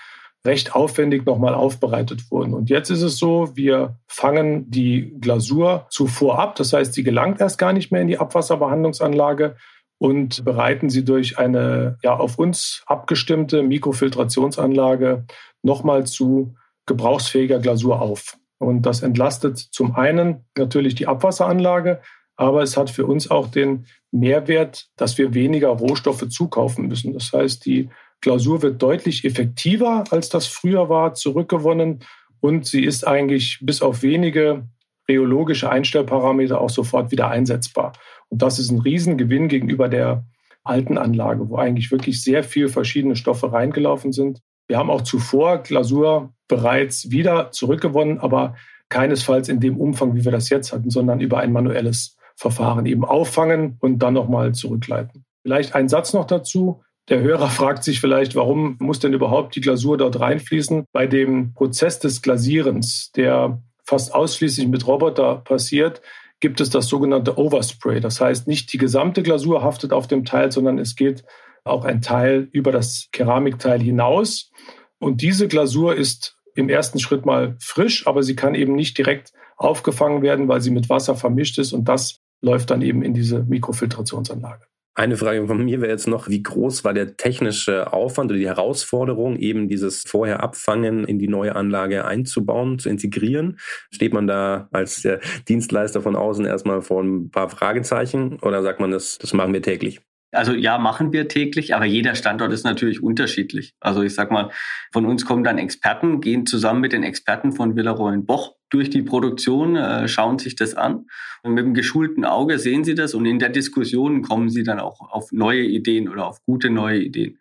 recht 0.46 0.76
aufwendig 0.76 1.26
nochmal 1.26 1.56
aufbereitet 1.56 2.30
wurden. 2.30 2.54
Und 2.54 2.70
jetzt 2.70 2.90
ist 2.92 3.02
es 3.02 3.18
so, 3.18 3.52
wir 3.56 3.98
fangen 4.08 4.70
die 4.70 5.14
Glasur 5.20 5.88
zuvor 5.90 6.40
ab. 6.40 6.56
Das 6.56 6.72
heißt, 6.72 6.94
sie 6.94 7.04
gelangt 7.04 7.42
erst 7.42 7.58
gar 7.58 7.74
nicht 7.74 7.92
mehr 7.92 8.02
in 8.02 8.08
die 8.08 8.20
Abwasserbehandlungsanlage 8.20 9.56
und 9.98 10.44
bereiten 10.44 10.90
sie 10.90 11.06
durch 11.06 11.38
eine 11.38 11.98
ja, 12.04 12.16
auf 12.16 12.38
uns 12.38 12.84
abgestimmte 12.86 13.64
Mikrofiltrationsanlage 13.64 15.26
nochmal 15.64 16.06
zu 16.06 16.56
gebrauchsfähiger 16.86 17.60
Glasur 17.60 18.02
auf. 18.02 18.38
Und 18.58 18.84
das 18.84 19.02
entlastet 19.02 19.58
zum 19.58 19.96
einen 19.96 20.46
natürlich 20.58 20.96
die 20.96 21.08
Abwasseranlage, 21.08 22.02
aber 22.36 22.62
es 22.62 22.78
hat 22.78 22.90
für 22.90 23.06
uns 23.06 23.32
auch 23.32 23.48
den 23.48 23.86
Mehrwert, 24.12 24.88
dass 24.98 25.18
wir 25.18 25.34
weniger 25.34 25.70
Rohstoffe 25.70 26.28
zukaufen 26.30 26.88
müssen. 26.88 27.14
Das 27.14 27.32
heißt, 27.34 27.66
die 27.66 27.90
Klausur 28.22 28.62
wird 28.62 28.82
deutlich 28.82 29.26
effektiver, 29.26 30.04
als 30.10 30.30
das 30.30 30.48
früher 30.48 30.90
war, 30.90 31.14
zurückgewonnen 31.14 32.00
und 32.40 32.66
sie 32.66 32.84
ist 32.84 33.08
eigentlich 33.08 33.60
bis 33.62 33.82
auf 33.82 34.04
wenige 34.04 34.68
rheologische 35.08 35.70
Einstellparameter 35.70 36.60
auch 36.60 36.70
sofort 36.70 37.12
wieder 37.12 37.30
einsetzbar. 37.30 37.94
Und 38.30 38.42
das 38.42 38.60
ist 38.60 38.72
ein 38.72 38.80
Riesengewinn 38.80 39.48
gegenüber 39.48 39.88
der 39.88 40.26
alten 40.64 40.98
Anlage, 40.98 41.50
wo 41.50 41.58
eigentlich 41.58 41.92
wirklich 41.92 42.24
sehr 42.24 42.44
viel 42.44 42.68
verschiedene 42.68 43.16
Stoffe 43.16 43.52
reingelaufen 43.52 44.12
sind. 44.12 44.42
Wir 44.68 44.78
haben 44.78 44.90
auch 44.90 45.02
zuvor 45.02 45.60
Glasur 45.60 46.34
bereits 46.48 47.12
wieder 47.12 47.52
zurückgewonnen, 47.52 48.20
aber 48.20 48.56
keinesfalls 48.90 49.50
in 49.50 49.60
dem 49.60 49.78
Umfang, 49.78 50.16
wie 50.16 50.26
wir 50.26 50.32
das 50.32 50.50
jetzt 50.50 50.74
hatten, 50.74 50.90
sondern 50.90 51.20
über 51.20 51.40
ein 51.40 51.52
manuelles 51.52 52.18
Verfahren 52.36 52.86
eben 52.86 53.06
auffangen 53.06 53.78
und 53.80 54.00
dann 54.00 54.14
nochmal 54.14 54.54
zurückleiten. 54.54 55.26
Vielleicht 55.44 55.76
ein 55.76 55.90
Satz 55.90 56.14
noch 56.14 56.26
dazu. 56.26 56.82
Der 57.10 57.22
Hörer 57.22 57.48
fragt 57.50 57.84
sich 57.84 58.02
vielleicht, 58.02 58.36
warum 58.36 58.76
muss 58.80 59.00
denn 59.00 59.14
überhaupt 59.14 59.56
die 59.56 59.62
Glasur 59.62 59.98
dort 59.98 60.20
reinfließen? 60.20 60.86
Bei 60.92 61.08
dem 61.08 61.54
Prozess 61.54 62.00
des 62.00 62.22
Glasierens, 62.22 63.12
der 63.16 63.62
fast 63.84 64.14
ausschließlich 64.14 64.68
mit 64.68 64.86
Roboter 64.88 65.38
passiert, 65.38 66.02
gibt 66.40 66.62
es 66.62 66.70
das 66.70 66.88
sogenannte 66.88 67.38
Overspray. 67.38 68.00
Das 68.00 68.22
heißt, 68.22 68.48
nicht 68.48 68.72
die 68.74 68.78
gesamte 68.78 69.24
Glasur 69.24 69.64
haftet 69.64 69.94
auf 69.94 70.08
dem 70.08 70.26
Teil, 70.26 70.52
sondern 70.52 70.80
es 70.80 70.96
geht 70.96 71.24
auch 71.64 71.86
ein 71.86 72.02
Teil 72.02 72.50
über 72.52 72.72
das 72.72 73.10
Keramikteil 73.12 73.82
hinaus. 73.82 74.52
Und 75.00 75.22
diese 75.22 75.48
Glasur 75.48 75.96
ist 75.96 76.38
im 76.56 76.70
ersten 76.70 77.00
Schritt 77.00 77.26
mal 77.26 77.56
frisch, 77.60 78.08
aber 78.08 78.24
sie 78.24 78.36
kann 78.36 78.56
eben 78.56 78.76
nicht 78.76 78.98
direkt 78.98 79.34
aufgefangen 79.58 80.22
werden, 80.22 80.48
weil 80.48 80.62
sie 80.62 80.72
mit 80.72 80.90
Wasser 80.90 81.16
vermischt 81.16 81.58
ist. 81.58 81.74
Und 81.74 81.86
das 81.86 82.20
läuft 82.42 82.70
dann 82.70 82.82
eben 82.82 83.02
in 83.02 83.14
diese 83.14 83.44
Mikrofiltrationsanlage. 83.44 84.66
Eine 84.98 85.18
Frage 85.18 85.46
von 85.46 85.62
mir 85.64 85.82
wäre 85.82 85.92
jetzt 85.92 86.08
noch, 86.08 86.30
wie 86.30 86.42
groß 86.42 86.86
war 86.86 86.94
der 86.94 87.18
technische 87.18 87.92
Aufwand 87.92 88.32
oder 88.32 88.40
die 88.40 88.48
Herausforderung, 88.48 89.36
eben 89.36 89.68
dieses 89.68 90.04
vorher 90.08 90.42
Abfangen 90.42 91.04
in 91.04 91.20
die 91.20 91.28
neue 91.28 91.58
Anlage 91.58 92.06
einzubauen, 92.06 92.80
zu 92.80 92.88
integrieren? 92.88 93.60
Steht 93.92 94.14
man 94.14 94.26
da 94.26 94.70
als 94.72 95.06
Dienstleister 95.50 96.02
von 96.02 96.16
außen 96.16 96.46
erstmal 96.46 96.82
vor 96.82 97.04
ein 97.04 97.30
paar 97.30 97.50
Fragezeichen 97.50 98.40
oder 98.40 98.64
sagt 98.64 98.80
man, 98.80 98.92
das, 98.92 99.18
das 99.18 99.34
machen 99.34 99.52
wir 99.52 99.62
täglich? 99.62 100.00
Also 100.32 100.54
ja, 100.54 100.78
machen 100.78 101.12
wir 101.12 101.28
täglich, 101.28 101.76
aber 101.76 101.86
jeder 101.86 102.16
Standort 102.16 102.54
ist 102.54 102.64
natürlich 102.64 103.04
unterschiedlich. 103.04 103.74
Also 103.82 104.02
ich 104.02 104.14
sag 104.14 104.32
mal, 104.32 104.52
von 104.94 105.06
uns 105.06 105.26
kommen 105.26 105.44
dann 105.44 105.58
Experten, 105.58 106.22
gehen 106.22 106.46
zusammen 106.46 106.80
mit 106.80 106.94
den 106.94 107.04
Experten 107.04 107.52
von 107.52 107.76
Villaroy 107.76 108.18
Boch 108.20 108.55
durch 108.70 108.90
die 108.90 109.02
Produktion, 109.02 109.76
äh, 109.76 110.08
schauen 110.08 110.40
sich 110.40 110.56
das 110.56 110.74
an 110.74 111.08
und 111.44 111.54
mit 111.54 111.66
dem 111.66 111.74
geschulten 111.74 112.26
Auge 112.26 112.60
sehen 112.60 112.84
sie 112.84 112.96
das 112.96 113.14
und 113.14 113.26
in 113.26 113.40
der 113.40 113.50
Diskussion 113.50 114.22
kommen 114.22 114.50
sie 114.50 114.64
dann 114.64 114.80
auch 114.80 115.02
auf 115.02 115.32
neue 115.32 115.64
Ideen 115.64 116.10
oder 116.10 116.28
auf 116.28 116.44
gute 116.46 116.70
neue 116.70 117.00
Ideen. 117.00 117.40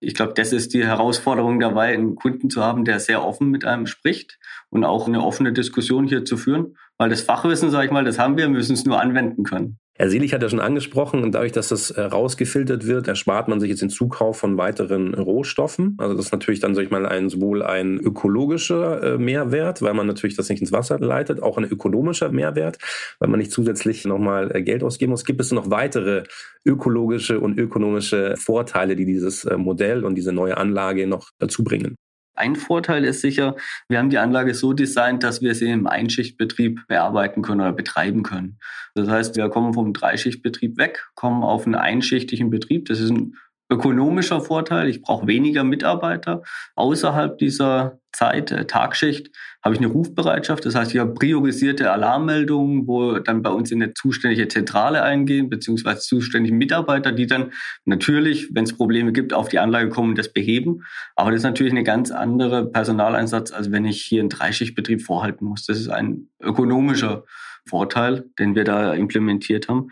Ich 0.00 0.14
glaube, 0.14 0.34
das 0.34 0.52
ist 0.52 0.74
die 0.74 0.84
Herausforderung 0.84 1.60
dabei, 1.60 1.94
einen 1.94 2.14
Kunden 2.14 2.50
zu 2.50 2.62
haben, 2.62 2.84
der 2.84 3.00
sehr 3.00 3.24
offen 3.24 3.50
mit 3.50 3.64
einem 3.64 3.86
spricht 3.86 4.38
und 4.68 4.84
auch 4.84 5.08
eine 5.08 5.22
offene 5.22 5.52
Diskussion 5.52 6.06
hier 6.06 6.24
zu 6.24 6.36
führen. 6.36 6.76
Weil 6.98 7.08
das 7.08 7.22
Fachwissen, 7.22 7.70
sage 7.70 7.86
ich 7.86 7.92
mal, 7.92 8.04
das 8.04 8.18
haben 8.18 8.36
wir, 8.36 8.48
müssen 8.48 8.74
es 8.74 8.84
nur 8.84 9.00
anwenden 9.00 9.44
können. 9.44 9.78
Herr 9.96 10.10
Selig 10.10 10.34
hat 10.34 10.42
ja 10.42 10.48
schon 10.48 10.58
angesprochen, 10.58 11.30
dadurch, 11.30 11.52
dass 11.52 11.68
das 11.68 11.92
äh, 11.92 12.00
rausgefiltert 12.00 12.84
wird, 12.84 13.06
erspart 13.06 13.46
man 13.46 13.60
sich 13.60 13.70
jetzt 13.70 13.80
den 13.80 13.90
Zukauf 13.90 14.36
von 14.36 14.58
weiteren 14.58 15.14
Rohstoffen. 15.14 15.94
Also 15.98 16.16
das 16.16 16.26
ist 16.26 16.32
natürlich 16.32 16.58
dann, 16.58 16.74
sag 16.74 16.82
ich 16.82 16.90
mal, 16.90 17.06
ein, 17.06 17.28
sowohl 17.28 17.62
ein 17.62 18.00
ökologischer 18.00 19.14
äh, 19.14 19.18
Mehrwert, 19.18 19.82
weil 19.82 19.94
man 19.94 20.08
natürlich 20.08 20.34
das 20.36 20.48
nicht 20.48 20.60
ins 20.60 20.72
Wasser 20.72 20.98
leitet, 20.98 21.40
auch 21.44 21.58
ein 21.58 21.64
ökonomischer 21.64 22.32
Mehrwert, 22.32 22.78
weil 23.20 23.28
man 23.28 23.38
nicht 23.38 23.52
zusätzlich 23.52 24.04
nochmal 24.04 24.50
äh, 24.56 24.62
Geld 24.62 24.82
ausgeben 24.82 25.12
muss. 25.12 25.24
Gibt 25.24 25.40
es 25.40 25.52
noch 25.52 25.70
weitere 25.70 26.24
ökologische 26.64 27.38
und 27.38 27.56
ökonomische 27.56 28.34
Vorteile, 28.36 28.96
die 28.96 29.06
dieses 29.06 29.44
Modell 29.44 30.04
und 30.04 30.16
diese 30.16 30.32
neue 30.32 30.56
Anlage 30.56 31.06
noch 31.06 31.30
dazu 31.38 31.62
bringen? 31.62 31.94
Ein 32.34 32.56
Vorteil 32.56 33.04
ist 33.04 33.20
sicher, 33.20 33.56
wir 33.88 33.98
haben 33.98 34.10
die 34.10 34.18
Anlage 34.18 34.54
so 34.54 34.72
designt, 34.72 35.22
dass 35.22 35.40
wir 35.40 35.54
sie 35.54 35.70
im 35.70 35.86
Einschichtbetrieb 35.86 36.80
bearbeiten 36.88 37.42
können 37.42 37.60
oder 37.60 37.72
betreiben 37.72 38.22
können. 38.22 38.58
Das 38.94 39.08
heißt, 39.08 39.36
wir 39.36 39.48
kommen 39.48 39.74
vom 39.74 39.92
Dreischichtbetrieb 39.92 40.76
weg, 40.76 41.06
kommen 41.14 41.42
auf 41.42 41.66
einen 41.66 41.76
einschichtigen 41.76 42.50
Betrieb. 42.50 42.86
Das 42.86 43.00
ist 43.00 43.10
ein 43.10 43.36
ökonomischer 43.70 44.40
Vorteil. 44.40 44.88
Ich 44.88 45.02
brauche 45.02 45.26
weniger 45.26 45.64
Mitarbeiter. 45.64 46.42
Außerhalb 46.74 47.38
dieser 47.38 47.98
Zeit, 48.14 48.50
äh, 48.50 48.64
Tagschicht, 48.66 49.30
habe 49.62 49.74
ich 49.74 49.80
eine 49.80 49.90
Rufbereitschaft. 49.90 50.64
Das 50.66 50.74
heißt, 50.74 50.94
ich 50.94 51.00
habe 51.00 51.14
priorisierte 51.14 51.90
Alarmmeldungen, 51.90 52.86
wo 52.86 53.18
dann 53.18 53.42
bei 53.42 53.50
uns 53.50 53.70
in 53.70 53.82
eine 53.82 53.94
zuständige 53.94 54.48
Zentrale 54.48 55.02
eingehen, 55.02 55.48
beziehungsweise 55.48 56.00
zuständige 56.00 56.54
Mitarbeiter, 56.54 57.12
die 57.12 57.26
dann 57.26 57.52
natürlich, 57.84 58.54
wenn 58.54 58.64
es 58.64 58.76
Probleme 58.76 59.12
gibt, 59.12 59.32
auf 59.32 59.48
die 59.48 59.58
Anlage 59.58 59.88
kommen 59.88 60.10
und 60.10 60.18
das 60.18 60.32
beheben. 60.32 60.84
Aber 61.16 61.30
das 61.30 61.38
ist 61.38 61.44
natürlich 61.44 61.72
eine 61.72 61.84
ganz 61.84 62.10
andere 62.10 62.70
Personaleinsatz, 62.70 63.52
als 63.52 63.72
wenn 63.72 63.84
ich 63.84 64.02
hier 64.02 64.20
einen 64.20 64.28
Dreischichtbetrieb 64.28 65.02
vorhalten 65.02 65.46
muss. 65.46 65.66
Das 65.66 65.78
ist 65.78 65.88
ein 65.88 66.28
ökonomischer 66.42 67.24
Vorteil, 67.66 68.24
den 68.38 68.54
wir 68.54 68.64
da 68.64 68.92
implementiert 68.92 69.68
haben. 69.68 69.88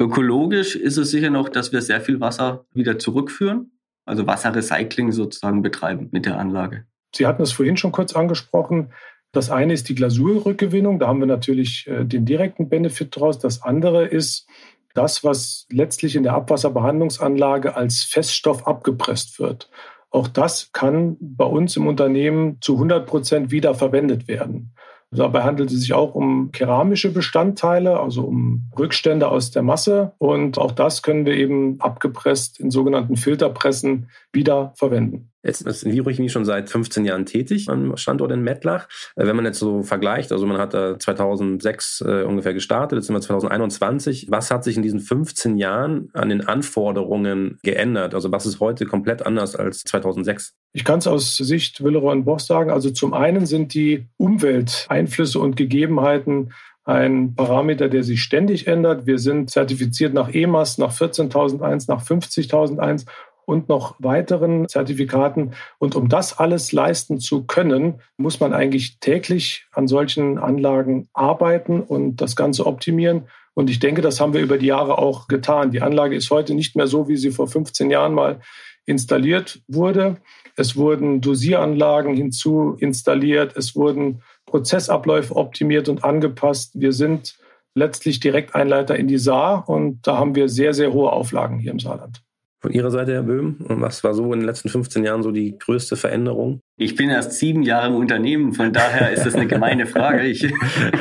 Ökologisch 0.00 0.76
ist 0.76 0.98
es 0.98 1.10
sicher 1.10 1.30
noch, 1.30 1.48
dass 1.48 1.72
wir 1.72 1.80
sehr 1.80 2.00
viel 2.00 2.20
Wasser 2.20 2.66
wieder 2.74 2.98
zurückführen, 2.98 3.70
also 4.04 4.26
Wasserrecycling 4.26 5.12
sozusagen 5.12 5.62
betreiben 5.62 6.08
mit 6.12 6.26
der 6.26 6.38
Anlage. 6.38 6.84
Sie 7.14 7.26
hatten 7.26 7.42
es 7.42 7.52
vorhin 7.52 7.76
schon 7.76 7.92
kurz 7.92 8.14
angesprochen. 8.14 8.92
Das 9.32 9.50
eine 9.50 9.72
ist 9.72 9.88
die 9.88 9.94
Glasurrückgewinnung. 9.94 10.98
Da 10.98 11.08
haben 11.08 11.20
wir 11.20 11.26
natürlich 11.26 11.86
äh, 11.86 12.04
den 12.04 12.24
direkten 12.24 12.68
Benefit 12.68 13.16
draus. 13.16 13.38
Das 13.38 13.62
andere 13.62 14.06
ist 14.06 14.48
das, 14.94 15.24
was 15.24 15.66
letztlich 15.70 16.16
in 16.16 16.22
der 16.22 16.34
Abwasserbehandlungsanlage 16.34 17.76
als 17.76 18.04
Feststoff 18.04 18.66
abgepresst 18.66 19.40
wird. 19.40 19.70
Auch 20.10 20.28
das 20.28 20.70
kann 20.72 21.16
bei 21.20 21.44
uns 21.44 21.76
im 21.76 21.88
Unternehmen 21.88 22.58
zu 22.60 22.74
100 22.74 23.04
Prozent 23.06 23.50
wiederverwendet 23.50 24.28
werden. 24.28 24.72
Dabei 25.10 25.42
handelt 25.42 25.70
es 25.70 25.80
sich 25.80 25.92
auch 25.92 26.14
um 26.14 26.50
keramische 26.50 27.12
Bestandteile, 27.12 28.00
also 28.00 28.22
um 28.22 28.70
Rückstände 28.76 29.28
aus 29.28 29.52
der 29.52 29.62
Masse. 29.62 30.12
Und 30.18 30.58
auch 30.58 30.72
das 30.72 31.02
können 31.02 31.24
wir 31.24 31.34
eben 31.34 31.80
abgepresst 31.80 32.58
in 32.58 32.70
sogenannten 32.70 33.16
Filterpressen 33.16 34.08
wieder 34.32 34.72
verwenden. 34.76 35.32
Jetzt 35.44 35.66
ist 35.66 35.84
Envirochemie 35.84 36.30
schon 36.30 36.44
seit 36.44 36.70
15 36.70 37.04
Jahren 37.04 37.26
tätig 37.26 37.68
am 37.68 37.96
Standort 37.96 38.32
in 38.32 38.42
Mettlach. 38.42 38.88
Äh, 39.14 39.26
wenn 39.26 39.36
man 39.36 39.44
jetzt 39.44 39.58
so 39.58 39.82
vergleicht, 39.82 40.32
also 40.32 40.46
man 40.46 40.58
hat 40.58 40.74
da 40.74 40.98
2006 40.98 42.04
äh, 42.06 42.22
ungefähr 42.22 42.54
gestartet, 42.54 42.96
jetzt 42.96 43.06
sind 43.06 43.14
wir 43.14 43.20
2021. 43.20 44.28
Was 44.30 44.50
hat 44.50 44.64
sich 44.64 44.76
in 44.76 44.82
diesen 44.82 45.00
15 45.00 45.58
Jahren 45.58 46.08
an 46.14 46.30
den 46.30 46.46
Anforderungen 46.46 47.58
geändert? 47.62 48.14
Also 48.14 48.32
was 48.32 48.46
ist 48.46 48.60
heute 48.60 48.86
komplett 48.86 49.24
anders 49.26 49.54
als 49.54 49.82
2006? 49.82 50.54
Ich 50.72 50.84
kann 50.84 50.98
es 50.98 51.06
aus 51.06 51.36
Sicht 51.36 51.84
Willeroy 51.84 52.12
und 52.12 52.24
Boch 52.24 52.40
sagen. 52.40 52.70
Also 52.70 52.90
zum 52.90 53.12
einen 53.12 53.46
sind 53.46 53.74
die 53.74 54.06
Umwelteinflüsse 54.16 55.38
und 55.38 55.56
Gegebenheiten 55.56 56.52
ein 56.86 57.34
Parameter, 57.34 57.88
der 57.88 58.02
sich 58.02 58.22
ständig 58.22 58.66
ändert. 58.66 59.06
Wir 59.06 59.18
sind 59.18 59.50
zertifiziert 59.50 60.12
nach 60.12 60.32
EMAS, 60.34 60.78
nach 60.78 60.92
14.001, 60.92 61.86
nach 61.88 62.04
50.001 62.04 63.06
und 63.46 63.68
noch 63.68 63.96
weiteren 63.98 64.68
Zertifikaten. 64.68 65.52
Und 65.78 65.94
um 65.94 66.08
das 66.08 66.38
alles 66.38 66.72
leisten 66.72 67.18
zu 67.18 67.44
können, 67.44 68.00
muss 68.16 68.40
man 68.40 68.52
eigentlich 68.52 68.98
täglich 69.00 69.66
an 69.72 69.88
solchen 69.88 70.38
Anlagen 70.38 71.08
arbeiten 71.12 71.80
und 71.80 72.16
das 72.16 72.36
Ganze 72.36 72.66
optimieren. 72.66 73.24
Und 73.54 73.70
ich 73.70 73.78
denke, 73.78 74.02
das 74.02 74.20
haben 74.20 74.34
wir 74.34 74.40
über 74.40 74.58
die 74.58 74.66
Jahre 74.66 74.98
auch 74.98 75.28
getan. 75.28 75.70
Die 75.70 75.82
Anlage 75.82 76.16
ist 76.16 76.30
heute 76.30 76.54
nicht 76.54 76.76
mehr 76.76 76.86
so, 76.86 77.08
wie 77.08 77.16
sie 77.16 77.30
vor 77.30 77.46
15 77.46 77.90
Jahren 77.90 78.14
mal 78.14 78.40
installiert 78.86 79.62
wurde. 79.68 80.16
Es 80.56 80.76
wurden 80.76 81.20
Dosieranlagen 81.20 82.14
hinzu 82.14 82.76
installiert. 82.78 83.56
Es 83.56 83.74
wurden 83.74 84.22
Prozessabläufe 84.46 85.34
optimiert 85.34 85.88
und 85.88 86.04
angepasst. 86.04 86.72
Wir 86.74 86.92
sind 86.92 87.38
letztlich 87.74 88.20
Direkteinleiter 88.20 88.96
in 88.96 89.08
die 89.08 89.18
Saar 89.18 89.68
und 89.68 90.06
da 90.06 90.16
haben 90.16 90.34
wir 90.34 90.48
sehr, 90.48 90.74
sehr 90.74 90.92
hohe 90.92 91.12
Auflagen 91.12 91.58
hier 91.58 91.72
im 91.72 91.80
Saarland. 91.80 92.22
Von 92.64 92.72
Ihrer 92.72 92.90
Seite, 92.90 93.12
Herr 93.12 93.24
Böhm, 93.24 93.58
und 93.68 93.82
was 93.82 94.02
war 94.04 94.14
so 94.14 94.32
in 94.32 94.40
den 94.40 94.46
letzten 94.46 94.70
15 94.70 95.04
Jahren 95.04 95.22
so 95.22 95.32
die 95.32 95.58
größte 95.58 95.96
Veränderung? 95.96 96.60
Ich 96.78 96.96
bin 96.96 97.10
erst 97.10 97.32
sieben 97.32 97.62
Jahre 97.62 97.88
im 97.88 97.94
Unternehmen, 97.94 98.54
von 98.54 98.72
daher 98.72 99.10
ist 99.10 99.26
das 99.26 99.34
eine 99.34 99.46
gemeine 99.46 99.84
Frage. 99.84 100.22
Ich, 100.22 100.50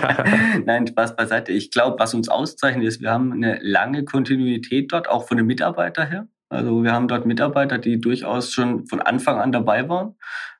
Nein, 0.65 0.87
Spaß 0.87 1.15
beiseite. 1.15 1.53
Ich 1.53 1.71
glaube, 1.71 1.95
was 1.99 2.13
uns 2.13 2.27
auszeichnet, 2.27 2.85
ist, 2.85 3.01
wir 3.01 3.11
haben 3.11 3.31
eine 3.31 3.59
lange 3.61 4.03
Kontinuität 4.03 4.91
dort, 4.91 5.07
auch 5.07 5.25
von 5.25 5.37
den 5.37 5.45
Mitarbeitern 5.45 6.09
her. 6.09 6.27
Also 6.49 6.83
wir 6.83 6.91
haben 6.91 7.07
dort 7.07 7.25
Mitarbeiter, 7.25 7.77
die 7.77 7.97
durchaus 8.01 8.51
schon 8.51 8.85
von 8.85 8.99
Anfang 8.99 9.39
an 9.39 9.53
dabei 9.53 9.87
waren. 9.87 10.15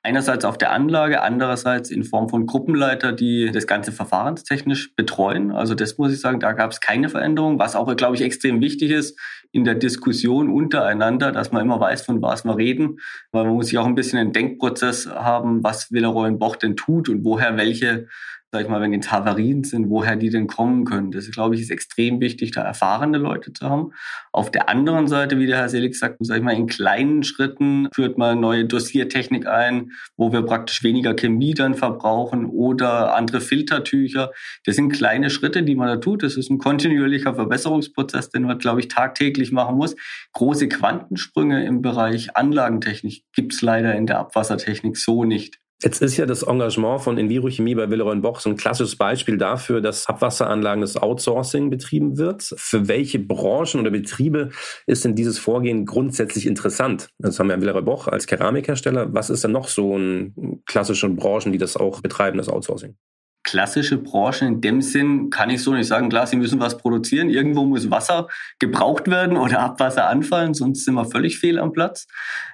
Einerseits 0.05 0.43
auf 0.43 0.57
der 0.57 0.73
Anlage, 0.73 1.21
andererseits 1.21 1.89
in 1.89 2.03
Form 2.03 2.27
von 2.27 2.45
Gruppenleiter, 2.45 3.13
die 3.13 3.51
das 3.53 3.67
Ganze 3.67 3.93
verfahrenstechnisch 3.93 4.93
betreuen. 4.97 5.51
Also 5.51 5.75
das 5.75 5.97
muss 5.97 6.11
ich 6.11 6.19
sagen, 6.19 6.41
da 6.41 6.51
gab 6.51 6.71
es 6.71 6.81
keine 6.81 7.07
Veränderung, 7.07 7.57
was 7.57 7.77
auch, 7.77 7.95
glaube 7.95 8.15
ich, 8.15 8.21
extrem 8.21 8.59
wichtig 8.59 8.91
ist 8.91 9.17
in 9.53 9.63
der 9.63 9.75
Diskussion 9.75 10.49
untereinander, 10.49 11.31
dass 11.31 11.53
man 11.53 11.61
immer 11.61 11.79
weiß, 11.79 12.01
von 12.01 12.21
was 12.21 12.43
wir 12.43 12.57
reden. 12.57 12.97
Weil 13.31 13.45
man 13.45 13.53
muss 13.53 13.67
sich 13.67 13.77
auch 13.77 13.85
ein 13.85 13.95
bisschen 13.95 14.19
einen 14.19 14.33
Denkprozess 14.33 15.07
haben, 15.07 15.63
was 15.63 15.89
Villeroy 15.89 16.31
Boch 16.31 16.57
denn 16.57 16.75
tut 16.75 17.07
und 17.07 17.23
woher 17.23 17.55
welche 17.55 18.07
sag 18.53 18.61
ich 18.61 18.69
mal, 18.69 18.81
wenn 18.81 18.93
jetzt 18.93 19.11
Havarien 19.11 19.63
sind, 19.63 19.89
woher 19.89 20.15
die 20.15 20.29
denn 20.29 20.45
kommen 20.45 20.85
können. 20.85 21.09
Das, 21.09 21.29
glaube 21.31 21.55
ich, 21.55 21.61
ist 21.61 21.71
extrem 21.71 22.21
wichtig, 22.21 22.51
da 22.51 22.61
erfahrene 22.61 23.17
Leute 23.17 23.51
zu 23.51 23.67
haben. 23.67 23.93
Auf 24.31 24.51
der 24.51 24.69
anderen 24.69 25.07
Seite, 25.07 25.39
wie 25.39 25.47
der 25.47 25.57
Herr 25.57 25.69
Selig 25.69 25.95
sagt, 25.95 26.17
sag 26.19 26.37
ich 26.37 26.43
mal, 26.43 26.53
in 26.53 26.67
kleinen 26.67 27.23
Schritten 27.23 27.87
führt 27.95 28.19
man 28.19 28.39
neue 28.39 28.65
Dossiertechnik 28.65 29.47
ein, 29.47 29.93
wo 30.17 30.31
wir 30.31 30.43
praktisch 30.43 30.83
weniger 30.83 31.15
Chemie 31.15 31.55
dann 31.55 31.73
verbrauchen 31.73 32.45
oder 32.45 33.15
andere 33.15 33.41
Filtertücher. 33.41 34.31
Das 34.65 34.75
sind 34.75 34.89
kleine 34.89 35.31
Schritte, 35.31 35.63
die 35.63 35.73
man 35.73 35.87
da 35.87 35.97
tut. 35.97 36.21
Das 36.21 36.37
ist 36.37 36.51
ein 36.51 36.59
kontinuierlicher 36.59 37.33
Verbesserungsprozess, 37.33 38.29
den 38.29 38.43
man, 38.43 38.59
glaube 38.59 38.81
ich, 38.81 38.87
tagtäglich 38.87 39.51
machen 39.51 39.77
muss. 39.77 39.95
Große 40.33 40.67
Quantensprünge 40.67 41.65
im 41.65 41.81
Bereich 41.81 42.37
Anlagentechnik 42.37 43.23
gibt 43.33 43.53
es 43.53 43.63
leider 43.63 43.95
in 43.95 44.05
der 44.05 44.19
Abwassertechnik 44.19 44.95
so 44.95 45.23
nicht. 45.23 45.62
Jetzt 45.83 46.01
ist 46.01 46.15
ja 46.15 46.25
das 46.25 46.43
Engagement 46.43 47.01
von 47.01 47.17
Envirochemie 47.17 47.75
bei 47.75 47.89
Willeroy 47.89 48.15
Boch 48.15 48.39
so 48.39 48.49
ein 48.49 48.55
klassisches 48.55 48.95
Beispiel 48.95 49.37
dafür, 49.37 49.81
dass 49.81 50.07
Abwasseranlagen 50.07 50.79
das 50.79 50.95
Outsourcing 50.95 51.69
betrieben 51.69 52.17
wird. 52.17 52.53
Für 52.55 52.87
welche 52.87 53.19
Branchen 53.19 53.81
oder 53.81 53.91
Betriebe 53.91 54.51
ist 54.87 55.03
denn 55.03 55.13
dieses 55.13 55.39
Vorgehen 55.39 55.85
grundsätzlich 55.85 56.45
interessant? 56.45 57.09
Das 57.19 57.37
haben 57.37 57.49
wir 57.49 57.59
Willeroy 57.59 57.81
Boch 57.81 58.07
als 58.07 58.27
Keramikhersteller. 58.27 59.13
Was 59.13 59.29
ist 59.29 59.43
denn 59.43 59.51
noch 59.51 59.67
so 59.67 59.97
ein 59.97 60.61
klassische 60.65 61.09
Branchen, 61.09 61.51
die 61.51 61.57
das 61.57 61.75
auch 61.75 61.99
betreiben, 61.99 62.37
das 62.37 62.47
Outsourcing? 62.47 62.95
klassische 63.43 63.97
Branchen 63.97 64.47
in 64.47 64.61
dem 64.61 64.81
Sinn 64.81 65.29
kann 65.29 65.49
ich 65.49 65.61
so 65.61 65.73
nicht 65.73 65.87
sagen. 65.87 66.09
Klar, 66.09 66.25
sie 66.25 66.37
müssen 66.37 66.59
was 66.59 66.77
produzieren. 66.77 67.29
Irgendwo 67.29 67.65
muss 67.65 67.91
Wasser 67.91 68.27
gebraucht 68.57 69.09
werden 69.09 69.37
oder 69.37 69.59
Abwasser 69.59 70.07
anfallen, 70.09 70.53
sonst 70.53 70.85
sind 70.85 70.95
wir 70.95 71.05
völlig 71.05 71.37
fehl 71.37 71.59
am 71.59 71.73
Platz. 71.73 72.07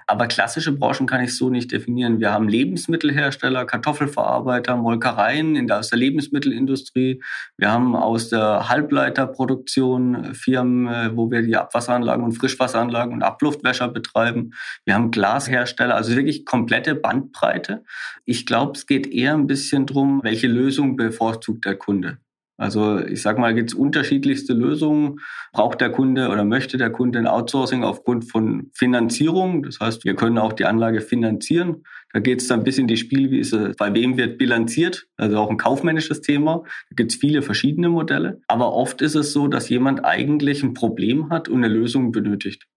Aber 0.10 0.26
klassische 0.26 0.72
Branchen 0.72 1.06
kann 1.06 1.24
ich 1.24 1.38
so 1.38 1.52
nicht 1.52 1.72
definieren. 1.72 2.20
Wir 2.20 2.34
haben 2.34 2.50
Lebensmittelhersteller, 2.50 3.66
Kartoffelverarbeiter, 3.66 4.76
Molkereien 4.76 5.56
in 5.56 5.68
der, 5.68 5.78
aus 5.78 5.90
der 5.90 6.00
Lebensmittelindustrie. 6.00 7.22
Wir 7.58 7.72
haben 7.72 7.96
aus 7.96 8.30
der 8.30 8.70
Halbleiterproduktion 8.70 10.34
Firmen, 10.34 10.88
äh, 10.88 11.16
wo 11.16 11.30
wir 11.30 11.44
die 11.44 11.56
Abwasseranlagen 11.56 12.26
und 12.26 12.32
Frischwasseranlagen 12.32 13.14
und 13.14 13.22
Abluftwäscher 13.22 13.88
betreiben. 13.88 14.56
Wir 14.84 14.96
haben 14.96 15.12
Glashersteller, 15.12 15.94
also 15.94 16.16
wirklich 16.16 16.44
komplette 16.44 16.96
Bandbreite. 16.96 17.84
Ich 18.26 18.48
glaube, 18.48 18.72
es 18.72 18.88
geht 18.88 19.06
eher 19.06 19.36
ein 19.36 19.46
bisschen 19.46 19.86
drum, 19.86 20.22
welche 20.24 20.48
Lösung 20.48 20.98
bevorzugt 20.98 21.66
der 21.66 21.76
Kunde. 21.76 22.18
Also 22.60 23.00
ich 23.00 23.22
sage 23.22 23.40
mal, 23.40 23.56
gibt 23.56 23.72
es 23.72 23.74
unterschiedlichste 23.74 24.54
Lösungen. 24.54 25.22
Braucht 25.54 25.80
der 25.80 25.92
Kunde 25.92 26.28
oder 26.28 26.44
möchte 26.44 26.78
der 26.78 26.90
Kunde 26.90 27.18
ein 27.18 27.26
Outsourcing 27.26 27.86
aufgrund 27.86 28.30
von 28.30 28.70
Finanzierung? 28.74 29.64
Das 29.64 29.80
heißt, 29.80 30.04
wir 30.04 30.14
können 30.16 30.38
auch 30.38 30.52
die 30.52 30.66
Anlage 30.66 31.00
finanzieren. 31.00 31.84
Da 32.12 32.20
geht 32.20 32.42
es 32.42 32.48
dann 32.48 32.66
bis 32.66 32.78
in 32.78 32.88
die 32.88 32.98
Spielwiese, 32.98 33.72
bei 33.78 33.94
wem 33.94 34.18
wird 34.18 34.38
bilanziert, 34.38 35.08
also 35.16 35.38
auch 35.38 35.50
ein 35.50 35.56
kaufmännisches 35.56 36.20
Thema. 36.20 36.64
Da 36.90 36.96
gibt 36.98 37.14
es 37.14 37.18
viele 37.18 37.42
verschiedene 37.42 37.88
Modelle. 37.88 38.42
Aber 38.48 38.74
oft 38.74 39.02
ist 39.02 39.16
es 39.16 39.32
so, 39.32 39.48
dass 39.48 39.70
jemand 39.70 40.04
eigentlich 40.04 40.62
ein 40.62 40.74
Problem 40.74 41.30
hat 41.30 41.48
und 41.48 41.64
eine 41.64 41.74
Lösung 41.74 42.12
benötigt. 42.12 42.68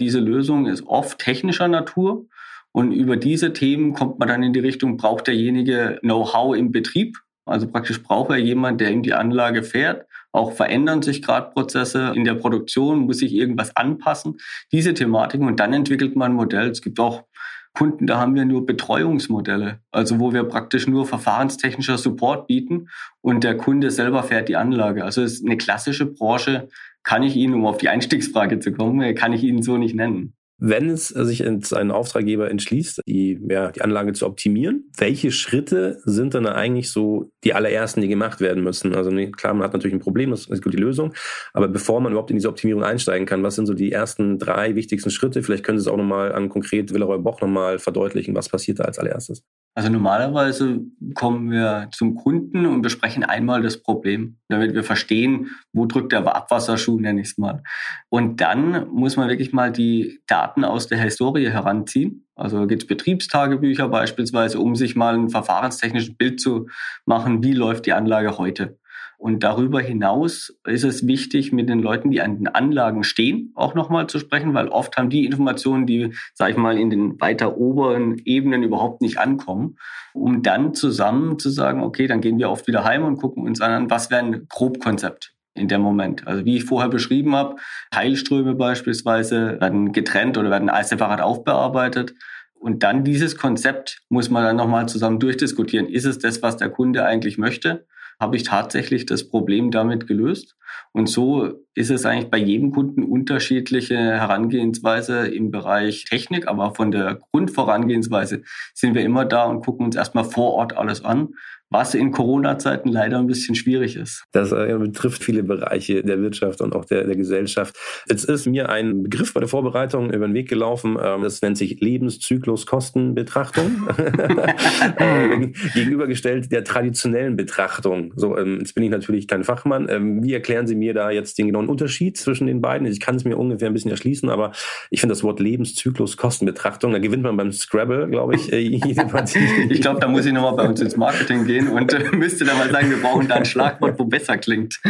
Diese 0.00 0.20
Lösung 0.20 0.66
ist 0.66 0.86
oft 0.86 1.18
technischer 1.18 1.68
Natur. 1.68 2.26
Und 2.72 2.92
über 2.92 3.16
diese 3.16 3.54
Themen 3.54 3.94
kommt 3.94 4.18
man 4.18 4.28
dann 4.28 4.42
in 4.42 4.52
die 4.52 4.60
Richtung, 4.60 4.98
braucht 4.98 5.28
derjenige 5.28 5.98
Know-how 6.02 6.54
im 6.54 6.72
Betrieb? 6.72 7.16
Also 7.44 7.68
praktisch 7.68 8.02
braucht 8.02 8.30
er 8.30 8.36
jemand, 8.36 8.80
der 8.80 8.90
ihm 8.90 9.02
die 9.02 9.14
Anlage 9.14 9.62
fährt. 9.62 10.06
Auch 10.32 10.52
verändern 10.52 11.02
sich 11.02 11.22
gerade 11.22 11.50
Prozesse 11.50 12.12
in 12.14 12.24
der 12.24 12.34
Produktion, 12.34 13.00
muss 13.00 13.18
sich 13.18 13.34
irgendwas 13.34 13.76
anpassen. 13.76 14.38
Diese 14.70 14.94
Thematiken 14.94 15.46
und 15.46 15.58
dann 15.58 15.72
entwickelt 15.72 16.14
man 16.14 16.32
ein 16.32 16.36
Modell. 16.36 16.70
Es 16.70 16.82
gibt 16.82 17.00
auch 17.00 17.24
Kunden, 17.72 18.06
da 18.06 18.18
haben 18.18 18.34
wir 18.34 18.44
nur 18.44 18.66
Betreuungsmodelle, 18.66 19.80
also 19.92 20.18
wo 20.18 20.32
wir 20.32 20.44
praktisch 20.44 20.88
nur 20.88 21.06
verfahrenstechnischer 21.06 21.98
Support 21.98 22.48
bieten 22.48 22.88
und 23.20 23.44
der 23.44 23.56
Kunde 23.56 23.92
selber 23.92 24.24
fährt 24.24 24.48
die 24.48 24.56
Anlage. 24.56 25.04
Also 25.04 25.22
es 25.22 25.34
ist 25.34 25.46
eine 25.46 25.56
klassische 25.56 26.06
Branche, 26.06 26.68
kann 27.04 27.22
ich 27.22 27.36
Ihnen, 27.36 27.54
um 27.54 27.66
auf 27.66 27.78
die 27.78 27.88
Einstiegsfrage 27.88 28.58
zu 28.58 28.72
kommen, 28.72 29.14
kann 29.14 29.32
ich 29.32 29.44
Ihnen 29.44 29.62
so 29.62 29.78
nicht 29.78 29.94
nennen. 29.94 30.34
Wenn 30.60 30.90
es 30.90 31.08
sich 31.08 31.44
ein 31.46 31.90
Auftraggeber 31.90 32.50
entschließt, 32.50 33.02
die, 33.06 33.40
ja, 33.48 33.72
die 33.72 33.80
Anlage 33.80 34.12
zu 34.12 34.26
optimieren, 34.26 34.90
welche 34.96 35.32
Schritte 35.32 36.00
sind 36.04 36.34
dann 36.34 36.46
eigentlich 36.46 36.92
so 36.92 37.30
die 37.44 37.54
allerersten, 37.54 38.02
die 38.02 38.08
gemacht 38.08 38.40
werden 38.40 38.62
müssen? 38.62 38.94
Also 38.94 39.10
klar, 39.32 39.54
man 39.54 39.64
hat 39.64 39.72
natürlich 39.72 39.94
ein 39.94 40.00
Problem, 40.00 40.30
das 40.30 40.46
ist 40.46 40.62
gut 40.62 40.74
die 40.74 40.78
Lösung, 40.78 41.14
aber 41.54 41.68
bevor 41.68 42.00
man 42.00 42.12
überhaupt 42.12 42.30
in 42.30 42.36
diese 42.36 42.48
Optimierung 42.48 42.84
einsteigen 42.84 43.26
kann, 43.26 43.42
was 43.42 43.54
sind 43.56 43.66
so 43.66 43.74
die 43.74 43.90
ersten 43.90 44.38
drei 44.38 44.74
wichtigsten 44.74 45.10
Schritte? 45.10 45.42
Vielleicht 45.42 45.64
können 45.64 45.78
Sie 45.78 45.82
es 45.82 45.88
auch 45.88 45.96
nochmal 45.96 46.32
an 46.32 46.48
konkret 46.50 46.92
Villeroy 46.92 47.18
Boch 47.18 47.40
nochmal 47.40 47.78
verdeutlichen, 47.78 48.34
was 48.34 48.48
passiert 48.48 48.80
da 48.80 48.84
als 48.84 48.98
allererstes? 48.98 49.42
Also 49.76 49.88
normalerweise 49.88 50.80
kommen 51.14 51.50
wir 51.50 51.88
zum 51.92 52.16
Kunden 52.16 52.66
und 52.66 52.82
besprechen 52.82 53.22
einmal 53.22 53.62
das 53.62 53.80
Problem, 53.80 54.36
damit 54.48 54.74
wir 54.74 54.82
verstehen, 54.82 55.50
wo 55.72 55.86
drückt 55.86 56.10
der 56.10 56.26
Abwasserschuh, 56.26 56.98
nenne 56.98 57.20
ich 57.20 57.28
es 57.28 57.38
mal. 57.38 57.62
Und 58.08 58.40
dann 58.40 58.88
muss 58.88 59.16
man 59.16 59.28
wirklich 59.28 59.52
mal 59.52 59.70
die 59.70 60.20
Daten 60.26 60.49
aus 60.64 60.86
der 60.86 60.98
Historie 60.98 61.50
heranziehen. 61.50 62.26
Also 62.34 62.66
gibt 62.66 62.82
es 62.82 62.88
Betriebstagebücher 62.88 63.88
beispielsweise, 63.88 64.58
um 64.58 64.76
sich 64.76 64.96
mal 64.96 65.14
ein 65.14 65.28
verfahrenstechnisches 65.28 66.16
Bild 66.16 66.40
zu 66.40 66.68
machen, 67.04 67.42
wie 67.42 67.52
läuft 67.52 67.86
die 67.86 67.92
Anlage 67.92 68.38
heute. 68.38 68.78
Und 69.20 69.42
darüber 69.42 69.82
hinaus 69.82 70.58
ist 70.64 70.82
es 70.82 71.06
wichtig, 71.06 71.52
mit 71.52 71.68
den 71.68 71.80
Leuten, 71.80 72.10
die 72.10 72.22
an 72.22 72.38
den 72.38 72.48
Anlagen 72.48 73.04
stehen, 73.04 73.52
auch 73.54 73.74
nochmal 73.74 74.06
zu 74.06 74.18
sprechen, 74.18 74.54
weil 74.54 74.68
oft 74.68 74.96
haben 74.96 75.10
die 75.10 75.26
Informationen, 75.26 75.86
die, 75.86 76.14
sag 76.32 76.50
ich 76.50 76.56
mal, 76.56 76.78
in 76.78 76.88
den 76.88 77.20
weiter 77.20 77.58
oberen 77.58 78.16
Ebenen 78.24 78.62
überhaupt 78.62 79.02
nicht 79.02 79.18
ankommen, 79.18 79.76
um 80.14 80.42
dann 80.42 80.72
zusammen 80.72 81.38
zu 81.38 81.50
sagen, 81.50 81.82
okay, 81.82 82.06
dann 82.06 82.22
gehen 82.22 82.38
wir 82.38 82.48
oft 82.48 82.66
wieder 82.66 82.82
heim 82.82 83.04
und 83.04 83.18
gucken 83.18 83.44
uns 83.46 83.60
an, 83.60 83.90
was 83.90 84.10
wäre 84.10 84.22
ein 84.22 84.46
Grobkonzept 84.48 85.34
in 85.54 85.68
dem 85.68 85.80
Moment. 85.80 86.26
Also 86.26 86.44
wie 86.44 86.56
ich 86.56 86.64
vorher 86.64 86.88
beschrieben 86.88 87.34
habe, 87.34 87.56
Heilströme 87.94 88.54
beispielsweise 88.54 89.60
werden 89.60 89.92
getrennt 89.92 90.38
oder 90.38 90.50
werden 90.50 90.70
als 90.70 90.90
separat 90.90 91.20
aufbearbeitet. 91.20 92.14
Und 92.54 92.82
dann 92.82 93.04
dieses 93.04 93.36
Konzept 93.36 94.02
muss 94.08 94.30
man 94.30 94.44
dann 94.44 94.56
nochmal 94.56 94.88
zusammen 94.88 95.18
durchdiskutieren. 95.18 95.88
Ist 95.88 96.04
es 96.04 96.18
das, 96.18 96.42
was 96.42 96.56
der 96.56 96.70
Kunde 96.70 97.04
eigentlich 97.04 97.38
möchte? 97.38 97.86
habe 98.20 98.36
ich 98.36 98.42
tatsächlich 98.42 99.06
das 99.06 99.28
Problem 99.28 99.70
damit 99.70 100.06
gelöst. 100.06 100.54
Und 100.92 101.08
so 101.08 101.64
ist 101.74 101.90
es 101.90 102.04
eigentlich 102.04 102.30
bei 102.30 102.36
jedem 102.36 102.70
Kunden 102.70 103.02
unterschiedliche 103.02 103.96
Herangehensweise 103.96 105.26
im 105.26 105.50
Bereich 105.50 106.04
Technik, 106.04 106.46
aber 106.46 106.74
von 106.74 106.90
der 106.90 107.18
Grundvorangehensweise 107.32 108.42
sind 108.74 108.94
wir 108.94 109.02
immer 109.02 109.24
da 109.24 109.44
und 109.44 109.64
gucken 109.64 109.86
uns 109.86 109.96
erstmal 109.96 110.24
vor 110.24 110.52
Ort 110.52 110.76
alles 110.76 111.02
an 111.02 111.30
was 111.70 111.94
in 111.94 112.10
Corona-Zeiten 112.10 112.88
leider 112.88 113.18
ein 113.18 113.28
bisschen 113.28 113.54
schwierig 113.54 113.96
ist. 113.96 114.24
Das 114.32 114.50
äh, 114.50 114.76
betrifft 114.76 115.22
viele 115.22 115.44
Bereiche 115.44 116.02
der 116.02 116.20
Wirtschaft 116.20 116.60
und 116.60 116.74
auch 116.74 116.84
der, 116.84 117.04
der 117.04 117.14
Gesellschaft. 117.14 117.76
Jetzt 118.08 118.24
ist 118.24 118.46
mir 118.46 118.68
ein 118.68 119.04
Begriff 119.04 119.32
bei 119.32 119.40
der 119.40 119.48
Vorbereitung 119.48 120.12
über 120.12 120.26
den 120.26 120.34
Weg 120.34 120.48
gelaufen, 120.48 120.98
ähm, 121.00 121.22
das 121.22 121.40
nennt 121.42 121.56
sich 121.56 121.80
Lebenszyklus-Kostenbetrachtung, 121.80 123.88
ähm, 124.98 125.52
gegenübergestellt 125.74 126.50
der 126.50 126.64
traditionellen 126.64 127.36
Betrachtung. 127.36 128.12
So, 128.16 128.36
ähm, 128.36 128.58
jetzt 128.58 128.74
bin 128.74 128.82
ich 128.82 128.90
natürlich 128.90 129.28
kein 129.28 129.44
Fachmann. 129.44 129.86
Ähm, 129.88 130.24
wie 130.24 130.34
erklären 130.34 130.66
Sie 130.66 130.74
mir 130.74 130.92
da 130.92 131.12
jetzt 131.12 131.38
den 131.38 131.46
genauen 131.46 131.68
Unterschied 131.68 132.16
zwischen 132.16 132.48
den 132.48 132.60
beiden? 132.60 132.86
Ich 132.88 132.98
kann 132.98 133.14
es 133.14 133.24
mir 133.24 133.36
ungefähr 133.36 133.68
ein 133.68 133.74
bisschen 133.74 133.92
erschließen, 133.92 134.28
aber 134.28 134.50
ich 134.90 135.00
finde 135.00 135.12
das 135.12 135.22
Wort 135.22 135.38
Lebenszyklus-Kostenbetrachtung, 135.38 136.90
da 136.90 136.98
gewinnt 136.98 137.22
man 137.22 137.36
beim 137.36 137.52
Scrabble, 137.52 138.08
glaube 138.08 138.34
ich, 138.34 138.52
äh, 138.52 138.58
jede 138.58 139.04
Partie. 139.06 139.38
ich 139.68 139.80
glaube, 139.80 140.00
da 140.00 140.08
muss 140.08 140.26
ich 140.26 140.32
nochmal 140.32 140.56
bei 140.56 140.68
uns 140.68 140.80
ins 140.80 140.96
Marketing 140.96 141.44
gehen 141.44 141.59
gehen 141.60 141.68
und 141.68 141.92
äh, 141.92 142.10
müsste 142.16 142.44
dann 142.44 142.58
mal 142.58 142.70
sagen, 142.70 142.90
wir 142.90 143.00
brauchen 143.00 143.28
da 143.28 143.36
ein 143.36 143.44
Schlagwort, 143.44 143.98
wo 143.98 144.04
besser 144.04 144.38
klingt. 144.38 144.80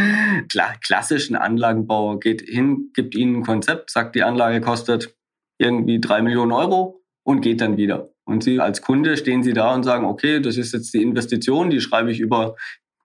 Klar, 0.49 0.75
klassischen 0.83 1.35
Anlagenbauer 1.35 2.19
geht 2.19 2.41
hin, 2.41 2.91
gibt 2.93 3.15
ihnen 3.15 3.37
ein 3.37 3.43
Konzept, 3.43 3.91
sagt, 3.91 4.15
die 4.15 4.23
Anlage 4.23 4.61
kostet 4.61 5.15
irgendwie 5.59 5.99
drei 5.99 6.21
Millionen 6.21 6.51
Euro 6.51 7.01
und 7.23 7.41
geht 7.41 7.61
dann 7.61 7.77
wieder. 7.77 8.09
Und 8.25 8.43
Sie 8.43 8.59
als 8.59 8.81
Kunde 8.81 9.17
stehen 9.17 9.43
Sie 9.43 9.53
da 9.53 9.73
und 9.73 9.83
sagen, 9.83 10.05
okay, 10.05 10.39
das 10.39 10.57
ist 10.57 10.73
jetzt 10.73 10.93
die 10.93 11.01
Investition, 11.01 11.69
die 11.69 11.81
schreibe 11.81 12.11
ich 12.11 12.19
über 12.19 12.55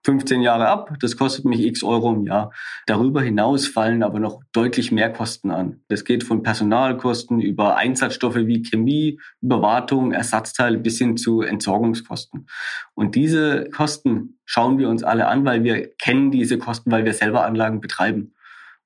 15 0.07 0.39
Jahre 0.39 0.69
ab, 0.69 0.93
das 1.01 1.17
kostet 1.17 1.43
mich 1.43 1.59
x 1.59 1.83
Euro 1.83 2.13
im 2.13 2.23
Jahr. 2.23 2.53
Darüber 2.85 3.21
hinaus 3.21 3.67
fallen 3.67 4.03
aber 4.03 4.21
noch 4.21 4.41
deutlich 4.53 4.93
mehr 4.93 5.11
Kosten 5.11 5.51
an. 5.51 5.81
Das 5.89 6.05
geht 6.05 6.23
von 6.23 6.43
Personalkosten 6.43 7.41
über 7.41 7.75
Einsatzstoffe 7.75 8.37
wie 8.37 8.63
Chemie, 8.63 9.19
Überwartung, 9.41 10.13
Ersatzteile 10.13 10.77
bis 10.77 10.97
hin 10.97 11.17
zu 11.17 11.41
Entsorgungskosten. 11.41 12.47
Und 12.93 13.15
diese 13.15 13.69
Kosten 13.69 14.39
schauen 14.45 14.77
wir 14.77 14.87
uns 14.87 15.03
alle 15.03 15.27
an, 15.27 15.43
weil 15.43 15.65
wir 15.65 15.89
kennen 15.97 16.31
diese 16.31 16.57
Kosten, 16.57 16.89
weil 16.89 17.03
wir 17.03 17.13
selber 17.13 17.43
Anlagen 17.43 17.81
betreiben. 17.81 18.33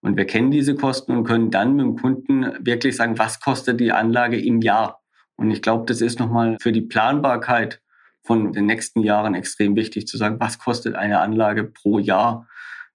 Und 0.01 0.17
wir 0.17 0.25
kennen 0.25 0.49
diese 0.49 0.73
Kosten 0.73 1.15
und 1.15 1.25
können 1.25 1.51
dann 1.51 1.75
mit 1.75 1.85
dem 1.85 1.97
Kunden 1.97 2.51
wirklich 2.65 2.95
sagen, 2.95 3.19
was 3.19 3.39
kostet 3.39 3.79
die 3.79 3.91
Anlage 3.91 4.43
im 4.43 4.63
Jahr. 4.63 5.03
Und 5.35 5.51
ich 5.51 5.61
glaube, 5.61 5.85
das 5.85 6.01
ist 6.01 6.19
nochmal 6.19 6.57
für 6.59 6.71
die 6.71 6.81
Planbarkeit 6.81 7.79
von 8.23 8.53
den 8.53 8.65
nächsten 8.65 9.01
Jahren 9.01 9.35
extrem 9.35 9.75
wichtig 9.75 10.07
zu 10.07 10.17
sagen, 10.17 10.37
was 10.39 10.59
kostet 10.59 10.95
eine 10.95 11.19
Anlage 11.19 11.63
pro 11.63 11.99
Jahr 11.99 12.47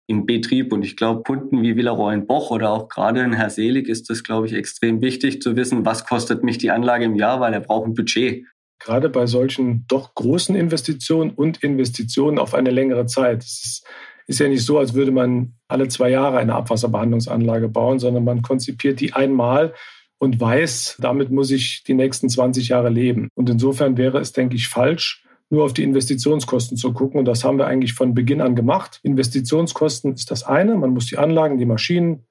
im 0.06 0.26
Betrieb. 0.26 0.72
Und 0.72 0.84
ich 0.84 0.96
glaube, 0.96 1.22
Kunden 1.22 1.62
wie 1.62 1.76
Villeroy 1.76 2.16
Boch 2.18 2.50
oder 2.50 2.70
auch 2.70 2.88
gerade 2.88 3.20
in 3.22 3.32
Herr 3.32 3.50
Selig 3.50 3.88
ist 3.88 4.08
das, 4.08 4.22
glaube 4.22 4.46
ich, 4.46 4.52
extrem 4.52 5.00
wichtig 5.00 5.42
zu 5.42 5.56
wissen, 5.56 5.84
was 5.84 6.06
kostet 6.06 6.44
mich 6.44 6.58
die 6.58 6.70
Anlage 6.70 7.04
im 7.04 7.16
Jahr, 7.16 7.40
weil 7.40 7.52
er 7.52 7.60
braucht 7.60 7.86
ein 7.86 7.94
Budget. 7.94 8.46
Gerade 8.78 9.08
bei 9.08 9.26
solchen 9.26 9.86
doch 9.88 10.14
großen 10.14 10.54
Investitionen 10.54 11.30
und 11.30 11.62
Investitionen 11.62 12.38
auf 12.38 12.54
eine 12.54 12.70
längere 12.70 13.06
Zeit. 13.06 13.42
Es 13.42 13.82
ist 14.26 14.38
ja 14.38 14.48
nicht 14.48 14.64
so, 14.64 14.78
als 14.78 14.94
würde 14.94 15.12
man 15.12 15.54
alle 15.66 15.88
zwei 15.88 16.10
Jahre 16.10 16.38
eine 16.38 16.54
Abwasserbehandlungsanlage 16.54 17.68
bauen, 17.68 17.98
sondern 17.98 18.24
man 18.24 18.42
konzipiert 18.42 19.00
die 19.00 19.12
einmal 19.12 19.72
und 20.18 20.40
weiß, 20.40 20.96
damit 21.00 21.30
muss 21.30 21.50
ich 21.50 21.84
die 21.84 21.94
nächsten 21.94 22.28
20 22.28 22.68
Jahre 22.68 22.88
leben. 22.88 23.28
Und 23.34 23.50
insofern 23.50 23.96
wäre 23.96 24.18
es, 24.18 24.32
denke 24.32 24.56
ich, 24.56 24.68
falsch, 24.68 25.24
nur 25.50 25.64
auf 25.64 25.74
die 25.74 25.84
Investitionskosten 25.84 26.76
zu 26.76 26.92
gucken. 26.92 27.18
Und 27.18 27.26
das 27.26 27.44
haben 27.44 27.58
wir 27.58 27.66
eigentlich 27.66 27.92
von 27.92 28.14
Beginn 28.14 28.40
an 28.40 28.56
gemacht. 28.56 29.00
Investitionskosten 29.02 30.14
ist 30.14 30.30
das 30.30 30.42
eine. 30.42 30.76
Man 30.76 30.90
muss 30.90 31.06
die 31.06 31.18
Anlagen, 31.18 31.58
die 31.58 31.66
Maschinen, 31.66 32.24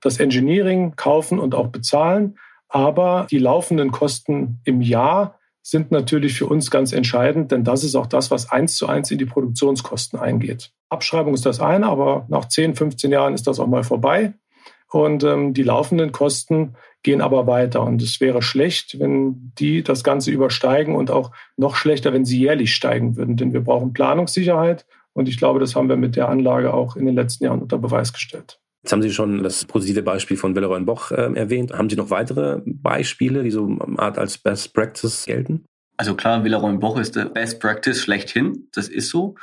das 0.00 0.18
Engineering 0.18 0.94
kaufen 0.96 1.38
und 1.38 1.54
auch 1.54 1.68
bezahlen. 1.68 2.38
Aber 2.68 3.26
die 3.30 3.38
laufenden 3.38 3.90
Kosten 3.90 4.60
im 4.64 4.80
Jahr 4.80 5.40
sind 5.62 5.90
natürlich 5.90 6.34
für 6.34 6.46
uns 6.46 6.70
ganz 6.70 6.92
entscheidend, 6.92 7.52
denn 7.52 7.64
das 7.64 7.84
ist 7.84 7.94
auch 7.94 8.06
das, 8.06 8.30
was 8.30 8.50
eins 8.50 8.76
zu 8.76 8.86
eins 8.86 9.10
in 9.10 9.18
die 9.18 9.26
Produktionskosten 9.26 10.18
eingeht. 10.18 10.72
Abschreibung 10.88 11.34
ist 11.34 11.46
das 11.46 11.60
eine, 11.60 11.86
aber 11.86 12.26
nach 12.28 12.48
10, 12.48 12.74
15 12.74 13.10
Jahren 13.10 13.34
ist 13.34 13.46
das 13.46 13.60
auch 13.60 13.66
mal 13.66 13.84
vorbei. 13.84 14.32
Und 14.90 15.22
ähm, 15.22 15.54
die 15.54 15.62
laufenden 15.62 16.10
Kosten 16.10 16.74
gehen 17.02 17.20
aber 17.20 17.46
weiter. 17.46 17.82
Und 17.82 18.02
es 18.02 18.20
wäre 18.20 18.42
schlecht, 18.42 18.98
wenn 18.98 19.52
die 19.58 19.82
das 19.82 20.04
Ganze 20.04 20.30
übersteigen 20.30 20.94
und 20.94 21.10
auch 21.10 21.32
noch 21.56 21.76
schlechter, 21.76 22.12
wenn 22.12 22.24
sie 22.24 22.38
jährlich 22.38 22.74
steigen 22.74 23.16
würden. 23.16 23.36
Denn 23.36 23.52
wir 23.52 23.60
brauchen 23.60 23.92
Planungssicherheit. 23.92 24.86
Und 25.12 25.28
ich 25.28 25.38
glaube, 25.38 25.60
das 25.60 25.74
haben 25.74 25.88
wir 25.88 25.96
mit 25.96 26.16
der 26.16 26.28
Anlage 26.28 26.72
auch 26.72 26.96
in 26.96 27.06
den 27.06 27.14
letzten 27.14 27.44
Jahren 27.44 27.60
unter 27.60 27.78
Beweis 27.78 28.12
gestellt. 28.12 28.60
Jetzt 28.82 28.92
haben 28.92 29.02
Sie 29.02 29.12
schon 29.12 29.42
das 29.42 29.66
positive 29.66 30.02
Beispiel 30.02 30.38
von 30.38 30.54
Villeroy 30.54 30.80
Boch 30.80 31.10
äh, 31.10 31.32
erwähnt. 31.34 31.72
Haben 31.72 31.90
Sie 31.90 31.96
noch 31.96 32.10
weitere 32.10 32.62
Beispiele, 32.64 33.42
die 33.42 33.50
so 33.50 33.66
eine 33.66 33.98
Art 33.98 34.16
als 34.16 34.38
Best 34.38 34.72
Practice 34.72 35.26
gelten? 35.26 35.66
Also 35.98 36.14
klar, 36.14 36.44
Villeroy 36.44 36.78
Boch 36.78 36.98
ist 36.98 37.14
der 37.14 37.26
Best 37.26 37.60
Practice 37.60 38.00
schlechthin. 38.00 38.68
Das 38.72 38.88
ist 38.88 39.10
so. 39.10 39.34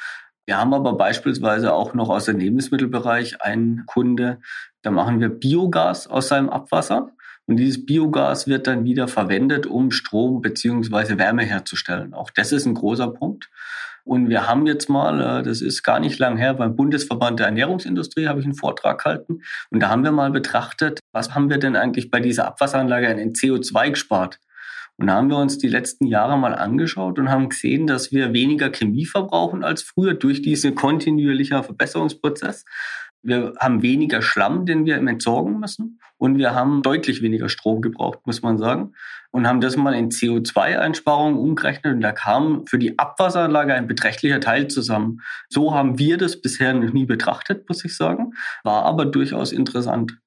Wir 0.47 0.57
haben 0.57 0.73
aber 0.73 0.93
beispielsweise 0.93 1.73
auch 1.73 1.93
noch 1.93 2.09
aus 2.09 2.25
dem 2.25 2.39
Lebensmittelbereich 2.39 3.41
einen 3.41 3.85
Kunde, 3.85 4.39
da 4.81 4.91
machen 4.91 5.19
wir 5.19 5.27
Biogas 5.27 6.07
aus 6.07 6.29
seinem 6.29 6.49
Abwasser. 6.49 7.11
Und 7.47 7.57
dieses 7.57 7.85
Biogas 7.85 8.47
wird 8.47 8.67
dann 8.67 8.83
wieder 8.83 9.07
verwendet, 9.07 9.65
um 9.65 9.89
Strom 9.89 10.41
beziehungsweise 10.41 11.17
Wärme 11.17 11.43
herzustellen. 11.43 12.13
Auch 12.13 12.29
das 12.29 12.51
ist 12.51 12.65
ein 12.65 12.73
großer 12.73 13.07
Punkt. 13.07 13.49
Und 14.03 14.29
wir 14.29 14.47
haben 14.47 14.67
jetzt 14.67 14.89
mal, 14.89 15.39
äh, 15.39 15.43
das 15.43 15.61
ist 15.61 15.83
gar 15.83 15.99
nicht 15.99 16.19
lang 16.19 16.37
her, 16.37 16.53
beim 16.53 16.75
Bundesverband 16.75 17.39
der 17.39 17.47
Ernährungsindustrie 17.47 18.27
habe 18.27 18.39
ich 18.39 18.45
einen 18.45 18.55
Vortrag 18.55 19.03
gehalten. 19.03 19.41
Und 19.69 19.81
da 19.81 19.89
haben 19.89 20.03
wir 20.03 20.11
mal 20.11 20.31
betrachtet, 20.31 20.99
was 21.13 21.35
haben 21.35 21.49
wir 21.49 21.57
denn 21.57 21.75
eigentlich 21.75 22.11
bei 22.11 22.19
dieser 22.19 22.47
Abwasseranlage 22.47 23.09
an 23.09 23.17
CO2 23.33 23.91
gespart? 23.91 24.39
Und 24.97 25.07
da 25.07 25.13
haben 25.13 25.29
wir 25.29 25.37
uns 25.37 25.57
die 25.57 25.67
letzten 25.67 26.07
Jahre 26.07 26.37
mal 26.37 26.55
angeschaut 26.55 27.19
und 27.19 27.29
haben 27.29 27.49
gesehen, 27.49 27.85
dass 27.85 28.11
wir 28.11 28.33
weniger 28.33 28.71
Chemie 28.71 29.05
verbrauchen 29.05 29.63
als 29.63 29.83
früher 29.83 30.15
durch 30.15 30.41
diesen 30.41 30.73
kontinuierlichen 30.73 31.63
Verbesserungsprozess. 31.63 32.65
Wir 33.27 33.55
haben 33.59 33.81
weniger 33.81 34.21
Schlamm, 34.21 34.65
den 34.65 34.85
wir 34.85 34.95
entsorgen 34.95 35.59
müssen. 35.59 35.99
Und 36.17 36.37
wir 36.37 36.55
haben 36.55 36.81
deutlich 36.81 37.21
weniger 37.21 37.49
Strom 37.49 37.81
gebraucht, 37.81 38.19
muss 38.25 38.41
man 38.41 38.57
sagen. 38.57 38.93
Und 39.31 39.45
haben 39.45 39.59
das 39.59 39.75
mal 39.75 39.93
in 39.93 40.09
CO2-Einsparungen 40.09 41.37
umgerechnet. 41.37 41.93
Und 41.93 42.01
da 42.01 42.13
kam 42.13 42.65
für 42.67 42.79
die 42.79 42.97
Abwasseranlage 42.97 43.73
ein 43.73 43.85
beträchtlicher 43.85 44.39
Teil 44.39 44.69
zusammen. 44.69 45.19
So 45.49 45.75
haben 45.75 45.99
wir 45.99 46.17
das 46.17 46.39
bisher 46.39 46.73
noch 46.73 46.93
nie 46.93 47.05
betrachtet, 47.05 47.67
muss 47.67 47.83
ich 47.83 47.97
sagen. 47.97 48.31
War 48.63 48.85
aber 48.85 49.05
durchaus 49.05 49.51
interessant. 49.51 50.17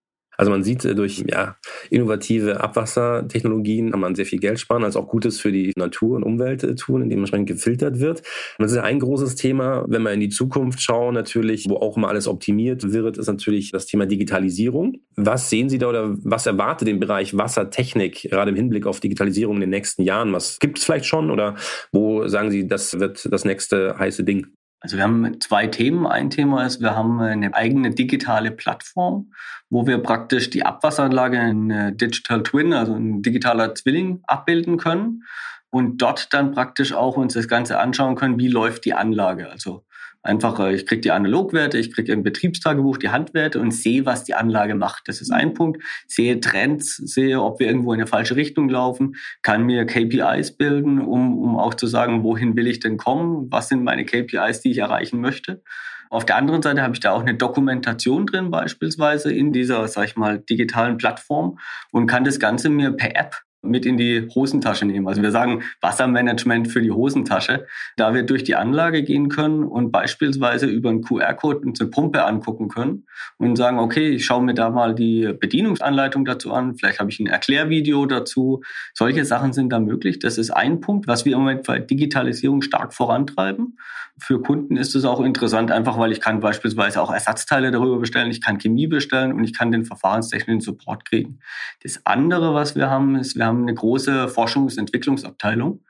Also 0.40 0.50
man 0.50 0.62
sieht 0.62 0.87
äh, 0.87 0.94
durch 0.94 1.22
ja, 1.29 1.57
innovative 1.90 2.61
Abwassertechnologien 2.61 3.90
kann 3.90 4.00
man 4.00 4.14
sehr 4.14 4.24
viel 4.24 4.38
Geld 4.38 4.59
sparen, 4.59 4.85
als 4.85 4.96
auch 4.96 5.07
Gutes 5.07 5.38
für 5.38 5.53
die 5.53 5.70
Natur 5.76 6.16
und 6.16 6.22
Umwelt 6.22 6.64
äh, 6.64 6.74
tun, 6.74 7.03
indem 7.03 7.26
man 7.31 7.44
gefiltert 7.44 8.00
wird. 8.00 8.20
Und 8.57 8.62
das 8.62 8.72
ist 8.72 8.79
ein 8.79 9.00
großes 9.00 9.35
Thema, 9.35 9.85
wenn 9.87 10.00
wir 10.00 10.12
in 10.12 10.20
die 10.20 10.31
Zukunft 10.31 10.81
schauen, 10.81 11.12
natürlich, 11.12 11.68
wo 11.68 11.76
auch 11.76 11.98
immer 11.98 12.09
alles 12.09 12.26
optimiert 12.26 12.90
wird, 12.90 13.18
ist 13.18 13.26
natürlich 13.26 13.70
das 13.70 13.85
Thema 13.85 14.07
Digitalisierung. 14.07 15.03
Was 15.14 15.50
sehen 15.50 15.68
Sie 15.68 15.76
da 15.76 15.90
oder 15.90 16.16
was 16.22 16.46
erwartet 16.46 16.88
den 16.88 17.00
Bereich 17.00 17.37
Wassertechnik 17.37 18.22
gerade 18.31 18.50
im 18.50 18.57
Hinblick 18.57 18.87
auf 18.87 19.00
Digitalisierung 19.00 19.57
in 19.57 19.61
den 19.61 19.70
nächsten 19.70 20.05
Jahren? 20.05 20.33
Was 20.33 20.59
gibt 20.59 20.79
es 20.79 20.85
vielleicht 20.85 21.05
schon 21.05 21.31
oder 21.31 21.57
wo 21.92 22.26
sagen 22.29 22.50
Sie, 22.50 22.66
das 22.66 22.98
wird 22.98 23.31
das 23.31 23.44
nächste 23.44 23.98
heiße 23.98 24.24
Ding? 24.24 24.46
Also 24.80 24.96
wir 24.96 25.04
haben 25.04 25.40
zwei 25.40 25.66
Themen. 25.66 26.06
Ein 26.06 26.30
Thema 26.30 26.64
ist, 26.64 26.80
wir 26.80 26.96
haben 26.96 27.20
eine 27.20 27.54
eigene 27.54 27.90
digitale 27.90 28.50
Plattform, 28.50 29.32
wo 29.68 29.86
wir 29.86 29.98
praktisch 29.98 30.50
die 30.50 30.64
Abwasseranlage 30.64 31.38
in 31.38 31.96
Digital 31.96 32.42
Twin, 32.42 32.72
also 32.72 32.94
ein 32.94 33.22
digitaler 33.22 33.74
Zwilling, 33.74 34.20
abbilden 34.26 34.78
können 34.78 35.24
und 35.68 35.98
dort 35.98 36.32
dann 36.32 36.52
praktisch 36.52 36.92
auch 36.92 37.16
uns 37.16 37.34
das 37.34 37.46
Ganze 37.46 37.78
anschauen 37.78 38.16
können, 38.16 38.38
wie 38.38 38.48
läuft 38.48 38.84
die 38.84 38.94
Anlage. 38.94 39.50
Also 39.50 39.84
Einfach, 40.22 40.61
äh, 40.61 40.74
ich 40.74 40.87
kriege 40.87 41.00
die 41.00 41.12
Analogwerte, 41.12 41.78
ich 41.78 41.92
kriege 41.92 42.12
im 42.12 42.22
Betriebstagebuch 42.22 42.98
die 42.98 43.09
Handwerte 43.09 43.59
und 43.61 43.70
sehe, 43.70 44.04
was 44.04 44.24
die 44.24 44.35
Anlage 44.35 44.74
macht. 44.74 45.09
Das 45.09 45.20
ist 45.20 45.30
ein 45.30 45.54
Punkt. 45.54 45.83
Sehe 46.06 46.40
Trends, 46.40 46.96
sehe, 46.96 47.42
ob 47.42 47.59
wir 47.59 47.66
irgendwo 47.66 47.92
in 47.92 48.00
eine 48.00 48.06
falsche 48.06 48.37
Richtung 48.37 48.68
laufen, 48.68 49.16
kann 49.42 49.64
mir 49.64 49.87
KPIs 49.87 50.56
bilden, 50.56 51.00
um, 51.00 51.38
um 51.38 51.59
auch 51.59 51.74
zu 51.74 51.87
sagen, 51.87 52.22
wohin 52.22 52.56
will 52.56 52.66
ich 52.66 52.80
denn 52.80 52.98
kommen, 52.98 53.50
was 53.50 53.68
sind 53.68 53.83
meine 53.83 54.04
KPIs, 54.04 54.61
die 54.61 54.72
ich 54.72 54.78
erreichen 54.78 55.20
möchte. 55.20 55.62
Auf 56.11 56.26
der 56.26 56.37
anderen 56.37 56.61
Seite 56.61 56.83
habe 56.83 56.94
ich 56.94 57.00
da 57.00 57.12
auch 57.12 57.20
eine 57.20 57.35
Dokumentation 57.35 58.26
drin, 58.26 58.50
beispielsweise 58.50 59.33
in 59.33 59.52
dieser, 59.52 59.87
sag 59.87 60.06
ich 60.06 60.16
mal, 60.16 60.40
digitalen 60.40 60.96
Plattform 60.96 61.59
und 61.92 62.09
kann 62.09 62.24
das 62.24 62.40
Ganze 62.40 62.68
mir 62.68 62.90
per 62.90 63.16
App 63.16 63.42
mit 63.62 63.84
in 63.84 63.96
die 63.96 64.26
Hosentasche 64.34 64.86
nehmen. 64.86 65.06
Also 65.06 65.22
wir 65.22 65.30
sagen 65.30 65.62
Wassermanagement 65.80 66.68
für 66.68 66.80
die 66.80 66.90
Hosentasche, 66.90 67.66
da 67.96 68.14
wir 68.14 68.22
durch 68.22 68.44
die 68.44 68.56
Anlage 68.56 69.02
gehen 69.02 69.28
können 69.28 69.64
und 69.64 69.90
beispielsweise 69.90 70.66
über 70.66 70.88
einen 70.88 71.02
QR-Code 71.02 71.60
uns 71.60 71.80
eine 71.80 71.90
Pumpe 71.90 72.24
angucken 72.24 72.68
können 72.68 73.04
und 73.38 73.56
sagen, 73.56 73.78
okay, 73.78 74.08
ich 74.10 74.24
schaue 74.24 74.42
mir 74.42 74.54
da 74.54 74.70
mal 74.70 74.94
die 74.94 75.32
Bedienungsanleitung 75.38 76.24
dazu 76.24 76.52
an, 76.52 76.76
vielleicht 76.76 77.00
habe 77.00 77.10
ich 77.10 77.20
ein 77.20 77.26
Erklärvideo 77.26 78.06
dazu. 78.06 78.62
Solche 78.94 79.24
Sachen 79.24 79.52
sind 79.52 79.70
da 79.70 79.78
möglich. 79.78 80.18
Das 80.18 80.38
ist 80.38 80.50
ein 80.50 80.80
Punkt, 80.80 81.06
was 81.06 81.24
wir 81.24 81.34
im 81.34 81.40
Moment 81.40 81.66
bei 81.66 81.78
Digitalisierung 81.78 82.62
stark 82.62 82.94
vorantreiben. 82.94 83.76
Für 84.18 84.40
Kunden 84.42 84.76
ist 84.76 84.94
es 84.94 85.04
auch 85.04 85.20
interessant, 85.20 85.70
einfach 85.70 85.98
weil 85.98 86.12
ich 86.12 86.20
kann 86.20 86.40
beispielsweise 86.40 87.00
auch 87.00 87.10
Ersatzteile 87.10 87.70
darüber 87.70 87.98
bestellen, 87.98 88.30
ich 88.30 88.42
kann 88.42 88.58
Chemie 88.58 88.86
bestellen 88.86 89.32
und 89.32 89.44
ich 89.44 89.56
kann 89.56 89.72
den 89.72 89.84
verfahrenstechnischen 89.84 90.60
Support 90.60 91.06
kriegen. 91.06 91.38
Das 91.82 92.04
andere, 92.04 92.52
was 92.52 92.76
wir 92.76 92.90
haben, 92.90 93.16
ist, 93.16 93.36
wir 93.36 93.46
haben 93.46 93.49
eine 93.50 93.74
große 93.74 94.28
Forschungs- 94.28 94.72
und 94.72 94.78
Entwicklungsabteilung. 94.78 95.82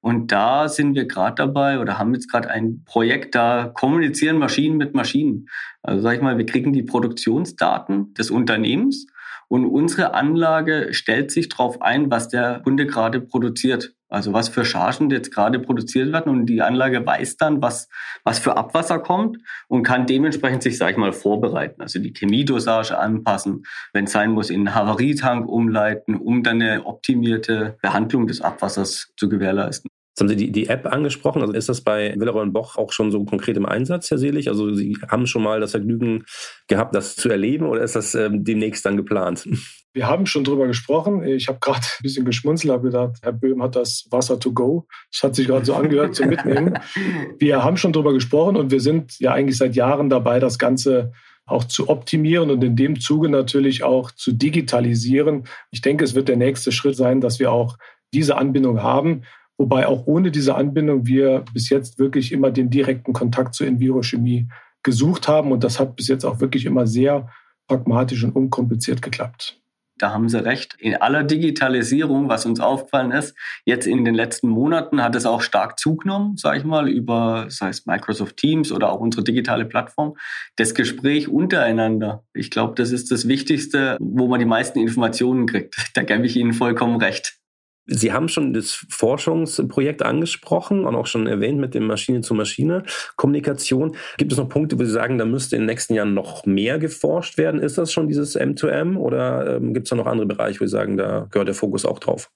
Und 0.00 0.32
da 0.32 0.68
sind 0.68 0.94
wir 0.94 1.06
gerade 1.06 1.36
dabei 1.36 1.78
oder 1.80 1.98
haben 1.98 2.12
jetzt 2.12 2.30
gerade 2.30 2.50
ein 2.50 2.84
Projekt, 2.84 3.34
da 3.34 3.72
kommunizieren 3.74 4.36
Maschinen 4.36 4.76
mit 4.76 4.94
Maschinen. 4.94 5.48
Also 5.82 6.02
sag 6.02 6.16
ich 6.16 6.20
mal, 6.20 6.36
wir 6.36 6.44
kriegen 6.44 6.74
die 6.74 6.82
Produktionsdaten 6.82 8.12
des 8.12 8.30
Unternehmens 8.30 9.06
und 9.48 9.64
unsere 9.64 10.12
Anlage 10.12 10.88
stellt 10.92 11.30
sich 11.30 11.48
darauf 11.48 11.80
ein, 11.80 12.10
was 12.10 12.28
der 12.28 12.60
Kunde 12.62 12.86
gerade 12.86 13.20
produziert. 13.20 13.93
Also 14.08 14.32
was 14.32 14.48
für 14.48 14.64
Chargen 14.64 15.10
jetzt 15.10 15.32
gerade 15.32 15.58
produziert 15.58 16.12
werden 16.12 16.30
und 16.30 16.46
die 16.46 16.62
Anlage 16.62 17.04
weiß 17.04 17.36
dann, 17.36 17.62
was, 17.62 17.88
was 18.22 18.38
für 18.38 18.56
Abwasser 18.56 18.98
kommt 18.98 19.38
und 19.68 19.82
kann 19.82 20.06
dementsprechend 20.06 20.62
sich, 20.62 20.78
sag 20.78 20.92
ich 20.92 20.96
mal, 20.96 21.12
vorbereiten. 21.12 21.80
Also 21.80 21.98
die 21.98 22.12
Chemiedosage 22.12 22.96
anpassen, 22.98 23.64
wenn 23.92 24.04
es 24.04 24.12
sein 24.12 24.32
muss, 24.32 24.50
in 24.50 24.68
einen 24.68 24.74
Havarietank 24.74 25.48
umleiten, 25.48 26.16
um 26.16 26.42
dann 26.42 26.62
eine 26.62 26.86
optimierte 26.86 27.76
Behandlung 27.82 28.26
des 28.26 28.40
Abwassers 28.40 29.12
zu 29.16 29.28
gewährleisten. 29.28 29.90
Jetzt 30.14 30.20
haben 30.20 30.28
Sie 30.28 30.36
die, 30.36 30.52
die 30.52 30.68
App 30.68 30.86
angesprochen. 30.86 31.42
Also 31.42 31.54
ist 31.54 31.68
das 31.68 31.80
bei 31.80 32.14
Willeroy 32.16 32.46
Boch 32.46 32.76
auch 32.76 32.92
schon 32.92 33.10
so 33.10 33.24
konkret 33.24 33.56
im 33.56 33.66
Einsatz, 33.66 34.12
Herr 34.12 34.18
Selig? 34.18 34.48
Also 34.48 34.72
Sie 34.72 34.96
haben 35.10 35.26
schon 35.26 35.42
mal 35.42 35.58
das 35.58 35.72
Vergnügen 35.72 36.24
gehabt, 36.68 36.94
das 36.94 37.16
zu 37.16 37.28
erleben 37.28 37.66
oder 37.66 37.82
ist 37.82 37.96
das 37.96 38.14
ähm, 38.14 38.44
demnächst 38.44 38.86
dann 38.86 38.96
geplant? 38.96 39.48
Wir 39.92 40.06
haben 40.06 40.26
schon 40.26 40.44
drüber 40.44 40.68
gesprochen. 40.68 41.24
Ich 41.24 41.48
habe 41.48 41.58
gerade 41.60 41.80
ein 41.80 42.02
bisschen 42.04 42.24
geschmunzelt, 42.24 42.72
habe 42.72 42.84
gedacht, 42.84 43.16
Herr 43.22 43.32
Böhm 43.32 43.60
hat 43.60 43.74
das 43.74 44.06
Wasser 44.10 44.38
to 44.38 44.52
go. 44.52 44.86
Das 45.10 45.24
hat 45.24 45.34
sich 45.34 45.48
gerade 45.48 45.64
so 45.64 45.74
angehört 45.74 46.14
zum 46.14 46.28
Mitnehmen. 46.28 46.78
Wir 47.40 47.64
haben 47.64 47.76
schon 47.76 47.92
drüber 47.92 48.12
gesprochen 48.12 48.56
und 48.56 48.70
wir 48.70 48.80
sind 48.80 49.18
ja 49.18 49.32
eigentlich 49.32 49.56
seit 49.56 49.74
Jahren 49.74 50.10
dabei, 50.10 50.38
das 50.38 50.58
Ganze 50.58 51.12
auch 51.44 51.64
zu 51.64 51.88
optimieren 51.88 52.50
und 52.50 52.62
in 52.62 52.76
dem 52.76 53.00
Zuge 53.00 53.28
natürlich 53.28 53.82
auch 53.82 54.12
zu 54.12 54.32
digitalisieren. 54.32 55.44
Ich 55.72 55.80
denke, 55.80 56.04
es 56.04 56.14
wird 56.14 56.28
der 56.28 56.36
nächste 56.36 56.72
Schritt 56.72 56.96
sein, 56.96 57.20
dass 57.20 57.38
wir 57.38 57.52
auch 57.52 57.76
diese 58.14 58.36
Anbindung 58.36 58.82
haben. 58.82 59.24
Wobei 59.56 59.86
auch 59.86 60.06
ohne 60.06 60.30
diese 60.30 60.54
Anbindung 60.54 61.06
wir 61.06 61.44
bis 61.52 61.68
jetzt 61.68 61.98
wirklich 61.98 62.32
immer 62.32 62.50
den 62.50 62.70
direkten 62.70 63.12
Kontakt 63.12 63.54
zur 63.54 63.66
Envirochemie 63.66 64.48
gesucht 64.82 65.28
haben. 65.28 65.52
Und 65.52 65.64
das 65.64 65.78
hat 65.78 65.96
bis 65.96 66.08
jetzt 66.08 66.24
auch 66.24 66.40
wirklich 66.40 66.66
immer 66.66 66.86
sehr 66.86 67.28
pragmatisch 67.68 68.24
und 68.24 68.32
unkompliziert 68.32 69.00
geklappt. 69.00 69.60
Da 69.96 70.10
haben 70.10 70.28
Sie 70.28 70.44
recht. 70.44 70.74
In 70.80 70.96
aller 70.96 71.22
Digitalisierung, 71.22 72.28
was 72.28 72.46
uns 72.46 72.58
aufgefallen 72.58 73.12
ist, 73.12 73.36
jetzt 73.64 73.86
in 73.86 74.04
den 74.04 74.14
letzten 74.14 74.48
Monaten 74.48 75.00
hat 75.00 75.14
es 75.14 75.24
auch 75.24 75.40
stark 75.40 75.78
zugenommen, 75.78 76.36
sage 76.36 76.58
ich 76.58 76.64
mal, 76.64 76.88
über, 76.88 77.46
sei 77.48 77.68
es 77.68 77.86
Microsoft 77.86 78.36
Teams 78.36 78.72
oder 78.72 78.90
auch 78.90 78.98
unsere 78.98 79.22
digitale 79.22 79.64
Plattform. 79.64 80.16
Das 80.56 80.74
Gespräch 80.74 81.28
untereinander. 81.28 82.24
Ich 82.34 82.50
glaube, 82.50 82.74
das 82.74 82.90
ist 82.90 83.12
das 83.12 83.28
Wichtigste, 83.28 83.96
wo 84.00 84.26
man 84.26 84.40
die 84.40 84.46
meisten 84.46 84.80
Informationen 84.80 85.46
kriegt. 85.46 85.76
Da 85.94 86.02
gebe 86.02 86.26
ich 86.26 86.36
Ihnen 86.36 86.54
vollkommen 86.54 86.96
recht. 86.96 87.38
Sie 87.86 88.12
haben 88.12 88.28
schon 88.28 88.54
das 88.54 88.86
Forschungsprojekt 88.88 90.02
angesprochen 90.02 90.86
und 90.86 90.94
auch 90.94 91.06
schon 91.06 91.26
erwähnt 91.26 91.58
mit 91.58 91.74
dem 91.74 91.86
Maschine-zu-Maschine-Kommunikation. 91.86 93.96
Gibt 94.16 94.32
es 94.32 94.38
noch 94.38 94.48
Punkte, 94.48 94.78
wo 94.78 94.84
Sie 94.84 94.90
sagen, 94.90 95.18
da 95.18 95.26
müsste 95.26 95.56
in 95.56 95.62
den 95.62 95.66
nächsten 95.66 95.94
Jahren 95.94 96.14
noch 96.14 96.46
mehr 96.46 96.78
geforscht 96.78 97.36
werden? 97.36 97.60
Ist 97.60 97.76
das 97.76 97.92
schon 97.92 98.08
dieses 98.08 98.38
M2M 98.38 98.96
oder 98.96 99.56
ähm, 99.56 99.74
gibt 99.74 99.86
es 99.86 99.90
da 99.90 99.96
noch 99.96 100.06
andere 100.06 100.26
Bereiche, 100.26 100.60
wo 100.60 100.64
Sie 100.64 100.70
sagen, 100.70 100.96
da 100.96 101.26
gehört 101.30 101.48
der 101.48 101.54
Fokus 101.54 101.84
auch 101.84 101.98
drauf? 101.98 102.30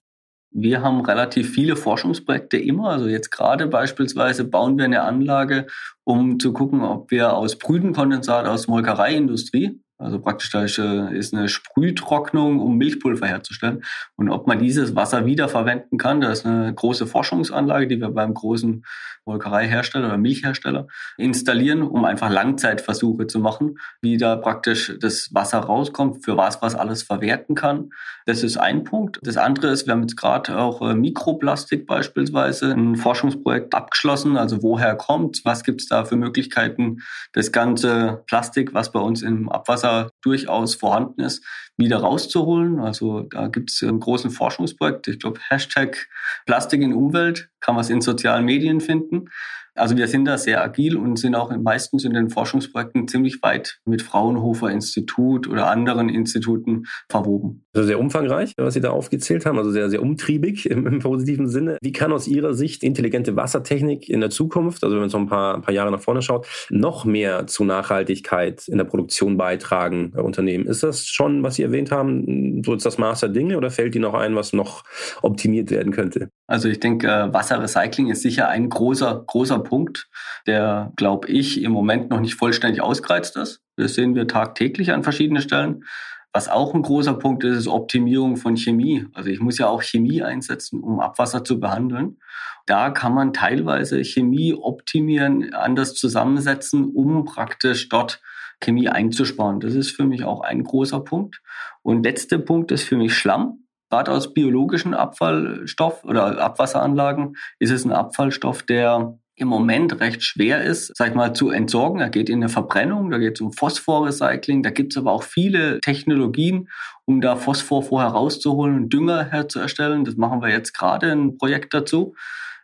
Wir 0.51 0.83
haben 0.83 1.03
relativ 1.03 1.51
viele 1.51 1.77
Forschungsprojekte 1.77 2.59
immer. 2.59 2.91
Also 2.91 3.07
jetzt 3.07 3.31
gerade 3.31 3.67
beispielsweise 3.67 4.45
bauen 4.45 4.79
wir 4.79 4.87
eine 4.87 5.03
Anlage, 5.03 5.67
um 6.05 6.41
zu 6.41 6.53
gucken, 6.53 6.83
ob 6.83 7.11
wir 7.11 7.35
aus 7.35 7.59
Brüdenkondensat 7.59 8.47
aus 8.47 8.67
Molkereiindustrie 8.67 9.81
also 9.99 10.21
praktisch 10.21 10.51
da 10.51 10.63
ist 10.63 11.35
eine 11.35 11.49
Sprühtrocknung, 11.49 12.61
um 12.61 12.79
Milchpulver 12.79 13.27
herzustellen. 13.27 13.83
Und 14.17 14.31
ob 14.31 14.47
man 14.47 14.61
dieses 14.61 14.95
Wasser 14.95 15.27
wiederverwenden 15.27 15.99
kann, 15.99 16.21
das 16.21 16.41
ist 16.41 16.47
eine 16.47 16.73
große 16.73 17.07
Forschungsanlage, 17.07 17.89
die 17.89 18.01
wir 18.01 18.11
beim 18.11 18.33
großen 18.33 18.85
Molkereihersteller 19.27 20.07
oder 20.07 20.17
Milchhersteller 20.17 20.87
installieren, 21.17 21.83
um 21.83 22.05
einfach 22.05 22.31
Langzeitversuche 22.31 23.27
zu 23.27 23.41
machen, 23.41 23.79
wie 24.01 24.17
da 24.17 24.37
praktisch 24.37 24.95
das 25.01 25.35
Wasser 25.35 25.59
rauskommt, 25.59 26.25
für 26.25 26.37
was 26.37 26.63
was 26.63 26.77
alles 26.77 27.03
verwerten 27.03 27.55
kann. 27.57 27.91
Das 28.25 28.43
ist 28.43 28.57
ein 28.57 28.85
Punkt. 28.85 29.19
Das 29.23 29.37
andere 29.37 29.69
ist, 29.69 29.87
wir 29.87 29.93
haben 29.93 30.03
jetzt 30.03 30.17
gerade 30.17 30.59
auch 30.59 30.81
äh, 30.81 30.95
Mikroplastik 30.95 31.87
beispielsweise 31.87 32.73
ein 32.73 32.97
Forschungsprojekt 32.97 33.75
abgeschlossen. 33.75 34.37
Also 34.37 34.63
woher 34.63 34.95
kommt, 34.95 35.41
was 35.45 35.65
gibt 35.65 35.81
es 35.81 35.89
da 35.89 36.05
für 36.05 36.17
Möglichkeiten, 36.17 36.99
das 37.33 37.53
ganze 37.53 38.23
Plastik, 38.27 38.75
was 38.75 38.93
bei 38.93 39.01
uns 39.01 39.23
im 39.23 39.49
Abwasser 39.49 39.88
Wasser 39.89 40.13
durchaus 40.23 40.75
vorhanden 40.75 41.21
ist, 41.21 41.45
wieder 41.77 41.99
rauszuholen. 41.99 42.81
Also 42.81 43.23
da 43.23 43.49
gibt 43.49 43.71
es 43.71 43.83
einen 43.83 44.01
großen 44.01 44.31
Forschungsprojekt. 44.31 45.09
Ich 45.09 45.19
glaube, 45.19 45.41
Hashtag 45.49 46.09
Plastik 46.47 46.83
in 46.83 46.93
Umwelt 46.93 47.51
kann 47.61 47.75
man 47.75 47.83
es 47.83 47.91
in 47.91 48.01
sozialen 48.01 48.45
Medien 48.45 48.81
finden. 48.81 49.27
Also 49.75 49.97
wir 49.97 50.09
sind 50.09 50.25
da 50.25 50.39
sehr 50.39 50.63
agil 50.63 50.97
und 50.97 51.19
sind 51.19 51.37
auch 51.37 51.57
meistens 51.57 52.05
in 52.05 52.13
den 52.13 52.31
Forschungsprojekten 52.31 53.07
ziemlich 53.07 53.41
weit 53.43 53.79
mit 53.85 54.03
Fraunhofer 54.03 54.71
Institut 54.71 55.47
oder 55.47 55.71
anderen 55.71 56.09
Instituten 56.09 56.87
verwoben. 57.09 57.65
Also 57.79 57.87
sehr 57.87 58.01
umfangreich, 58.01 58.55
was 58.57 58.75
Sie 58.75 58.81
da 58.81 58.91
aufgezählt 58.91 59.47
haben, 59.47 59.57
also 59.57 59.71
sehr, 59.71 59.89
sehr 59.89 60.03
umtriebig 60.03 60.69
im, 60.69 60.85
im, 60.85 60.99
positiven 60.99 61.47
Sinne. 61.47 61.79
Wie 61.81 61.93
kann 61.93 62.11
aus 62.11 62.27
Ihrer 62.27 62.53
Sicht 62.53 62.83
intelligente 62.83 63.37
Wassertechnik 63.37 64.09
in 64.09 64.21
der 64.21 64.31
Zukunft, 64.31 64.83
also 64.83 64.97
wenn 64.97 65.03
man 65.03 65.11
so 65.11 65.19
ein 65.19 65.29
paar, 65.29 65.55
ein 65.55 65.63
paar 65.63 65.73
Jahre 65.73 65.93
nach 65.93 66.01
vorne 66.01 66.21
schaut, 66.21 66.49
noch 66.71 67.05
mehr 67.05 67.47
zu 67.47 67.63
Nachhaltigkeit 67.63 68.67
in 68.67 68.79
der 68.79 68.85
Produktion 68.85 69.37
beitragen 69.37 70.11
bei 70.11 70.23
Unternehmen? 70.23 70.67
Ist 70.67 70.83
das 70.83 71.07
schon, 71.07 71.45
was 71.45 71.55
Sie 71.55 71.63
erwähnt 71.63 71.93
haben, 71.93 72.65
so 72.67 72.75
ist 72.75 72.85
das 72.85 72.99
Maß 72.99 73.21
der 73.21 73.29
Dinge 73.29 73.57
oder 73.57 73.71
fällt 73.71 73.95
Ihnen 73.95 74.03
noch 74.03 74.15
ein, 74.15 74.35
was 74.35 74.53
noch 74.53 74.83
optimiert 75.23 75.71
werden 75.71 75.93
könnte? 75.93 76.31
Also 76.49 76.69
ich 76.69 76.81
denke, 76.81 77.07
äh, 77.07 77.33
Wasserrecycling 77.33 78.11
ist 78.11 78.23
sicher 78.23 78.49
ein 78.49 78.71
großer, 78.71 79.23
großer 79.25 79.61
Punkt, 79.61 80.09
der, 80.49 80.93
glaube 80.97 81.29
ich, 81.29 81.63
im 81.63 81.71
Moment 81.71 82.11
noch 82.11 82.19
nicht 82.19 82.35
vollständig 82.35 82.83
ausgereizt 82.83 83.37
ist. 83.37 83.61
Das 83.77 83.95
sehen 83.95 84.17
wir 84.17 84.27
tagtäglich 84.27 84.91
an 84.91 85.05
verschiedenen 85.05 85.43
Stellen. 85.43 85.85
Was 86.33 86.49
auch 86.49 86.75
ein 86.75 86.83
großer 86.83 87.15
Punkt 87.15 87.43
ist, 87.45 87.57
ist 87.57 87.69
Optimierung 87.69 88.37
von 88.37 88.57
Chemie. 88.57 89.07
Also 89.15 89.31
ich 89.31 89.41
muss 89.41 89.59
ja 89.59 89.69
auch 89.69 89.83
Chemie 89.83 90.23
einsetzen, 90.23 90.81
um 90.81 91.01
Abwasser 91.01 91.43
zu 91.43 91.59
behandeln. 91.59 92.19
Da 92.67 92.91
kann 92.91 93.15
man 93.15 93.33
teilweise 93.33 94.05
Chemie 94.05 94.55
optimieren, 94.55 95.55
anders 95.55 95.95
zusammensetzen, 95.95 96.93
um 96.95 97.25
praktisch 97.25 97.89
dort 97.89 98.21
Chemie 98.61 98.89
einzusparen. 98.89 99.61
Das 99.61 99.75
ist 99.75 99.93
für 99.93 100.05
mich 100.05 100.25
auch 100.25 100.43
ein 100.43 100.65
großer 100.65 101.01
Punkt. 101.01 101.41
Und 101.83 102.05
letzter 102.05 102.39
Punkt 102.39 102.73
ist 102.73 102.83
für 102.83 102.97
mich 102.97 103.15
Schlamm. 103.15 103.65
Gerade 103.91 104.13
aus 104.13 104.35
biologischen 104.35 104.93
Abfallstoff 104.93 106.05
oder 106.05 106.39
Abwasseranlagen 106.41 107.37
ist 107.59 107.71
es 107.71 107.87
ein 107.87 107.93
Abfallstoff, 107.93 108.63
der 108.63 109.19
im 109.39 109.47
Moment 109.49 110.01
recht 110.01 110.23
schwer 110.23 110.65
ist, 110.65 110.93
sag 110.97 111.11
ich 111.11 111.15
mal, 111.15 111.33
zu 111.33 111.51
entsorgen. 111.51 112.01
Er 112.01 112.11
geht 112.11 112.29
in 112.29 112.39
eine 112.43 112.49
Verbrennung, 112.49 113.11
da 113.11 113.19
geht 113.19 113.37
es 113.37 113.41
um 113.41 113.53
Phosphorrecycling, 113.53 114.65
da 114.65 114.71
gibt 114.71 114.93
es 114.93 114.97
aber 114.97 115.13
auch 115.13 115.23
viele 115.23 115.81
Technologien, 115.81 116.69
um 117.05 117.21
da 117.21 117.37
Phosphor 117.37 117.85
vorher 117.85 118.11
rauszuholen 118.11 118.75
und 118.75 118.93
Dünger 118.93 119.31
herzustellen. 119.31 120.05
Das 120.05 120.17
machen 120.17 120.43
wir 120.43 120.49
jetzt 120.49 120.77
gerade 120.77 121.13
ein 121.13 121.39
Projekt 121.39 121.73
dazu. 121.73 122.17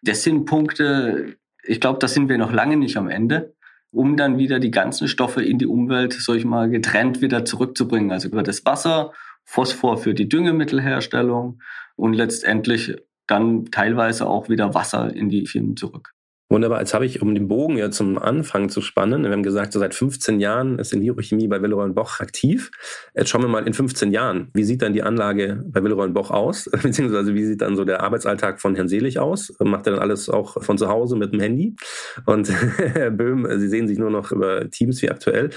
Das 0.03 0.25
sind 0.25 0.47
Punkte, 0.47 1.37
ich 1.63 1.81
glaube, 1.81 2.01
da 2.01 2.09
sind 2.09 2.29
wir 2.29 2.39
noch 2.39 2.53
lange 2.53 2.77
nicht 2.77 2.97
am 2.97 3.09
Ende, 3.09 3.55
um 3.93 4.17
dann 4.17 4.37
wieder 4.39 4.59
die 4.59 4.73
ganzen 4.73 5.07
Stoffe 5.07 5.45
in 5.45 5.59
die 5.59 5.67
Umwelt, 5.67 6.13
sag 6.13 6.37
ich 6.37 6.45
mal, 6.45 6.69
getrennt 6.69 7.23
wieder 7.23 7.45
zurückzubringen. 7.45 8.11
Also 8.11 8.29
über 8.29 8.43
das 8.43 8.67
Wasser, 8.67 9.13
Phosphor 9.45 9.97
für 9.97 10.15
die 10.15 10.29
Düngemittelherstellung 10.29 11.61
und 11.95 12.15
letztendlich 12.15 12.97
dann 13.29 13.67
teilweise 13.67 14.27
auch 14.27 14.49
wieder 14.49 14.75
Wasser 14.75 15.15
in 15.15 15.29
die 15.29 15.47
Firmen 15.47 15.77
zurück. 15.77 16.14
Wunderbar. 16.51 16.81
Jetzt 16.81 16.93
habe 16.93 17.07
ich, 17.07 17.23
um 17.23 17.35
den 17.35 17.49
Bogen 17.49 17.79
ja 17.79 17.91
zum 17.91 18.19
Anfang 18.19 18.69
zu 18.69 18.83
spannen, 18.83 19.25
wir 19.25 19.31
haben 19.31 19.43
gesagt, 19.43 19.73
so 19.73 19.79
seit 19.79 19.95
15 19.95 20.41
Jahren 20.41 20.79
ist 20.79 20.93
Envirochemie 20.93 21.49
bei 21.49 21.63
Willeroy 21.63 21.91
Boch 21.91 22.21
aktiv. 22.21 22.71
Jetzt 23.15 23.31
schauen 23.31 23.43
wir 23.43 23.49
mal 23.49 23.67
in 23.67 23.73
15 23.73 24.13
Jahren, 24.13 24.51
wie 24.53 24.65
sieht 24.65 24.83
dann 24.83 24.93
die 24.93 25.03
Anlage 25.03 25.65
bei 25.67 25.83
Willeroy 25.83 26.11
Boch 26.11 26.31
aus? 26.31 26.71
Beziehungsweise 26.83 27.35
wie 27.35 27.45
sieht 27.45 27.63
dann 27.63 27.77
so 27.77 27.85
der 27.85 28.03
Arbeitsalltag 28.03 28.61
von 28.61 28.75
Herrn 28.75 28.89
Selig 28.89 29.19
aus? 29.19 29.55
Macht 29.59 29.87
er 29.87 29.95
dann 29.95 30.03
alles 30.03 30.29
auch 30.29 30.63
von 30.63 30.77
zu 30.77 30.89
Hause 30.89 31.17
mit 31.17 31.33
dem 31.33 31.41
Handy? 31.41 31.77
Und 32.27 32.51
Herr 32.79 33.11
Böhm, 33.11 33.49
Sie 33.59 33.69
sehen 33.69 33.89
sich 33.89 33.99
nur 33.99 34.11
noch 34.11 34.31
über 34.31 34.71
Teams 34.71 35.01
wie 35.01 35.11
aktuell. 35.11 35.49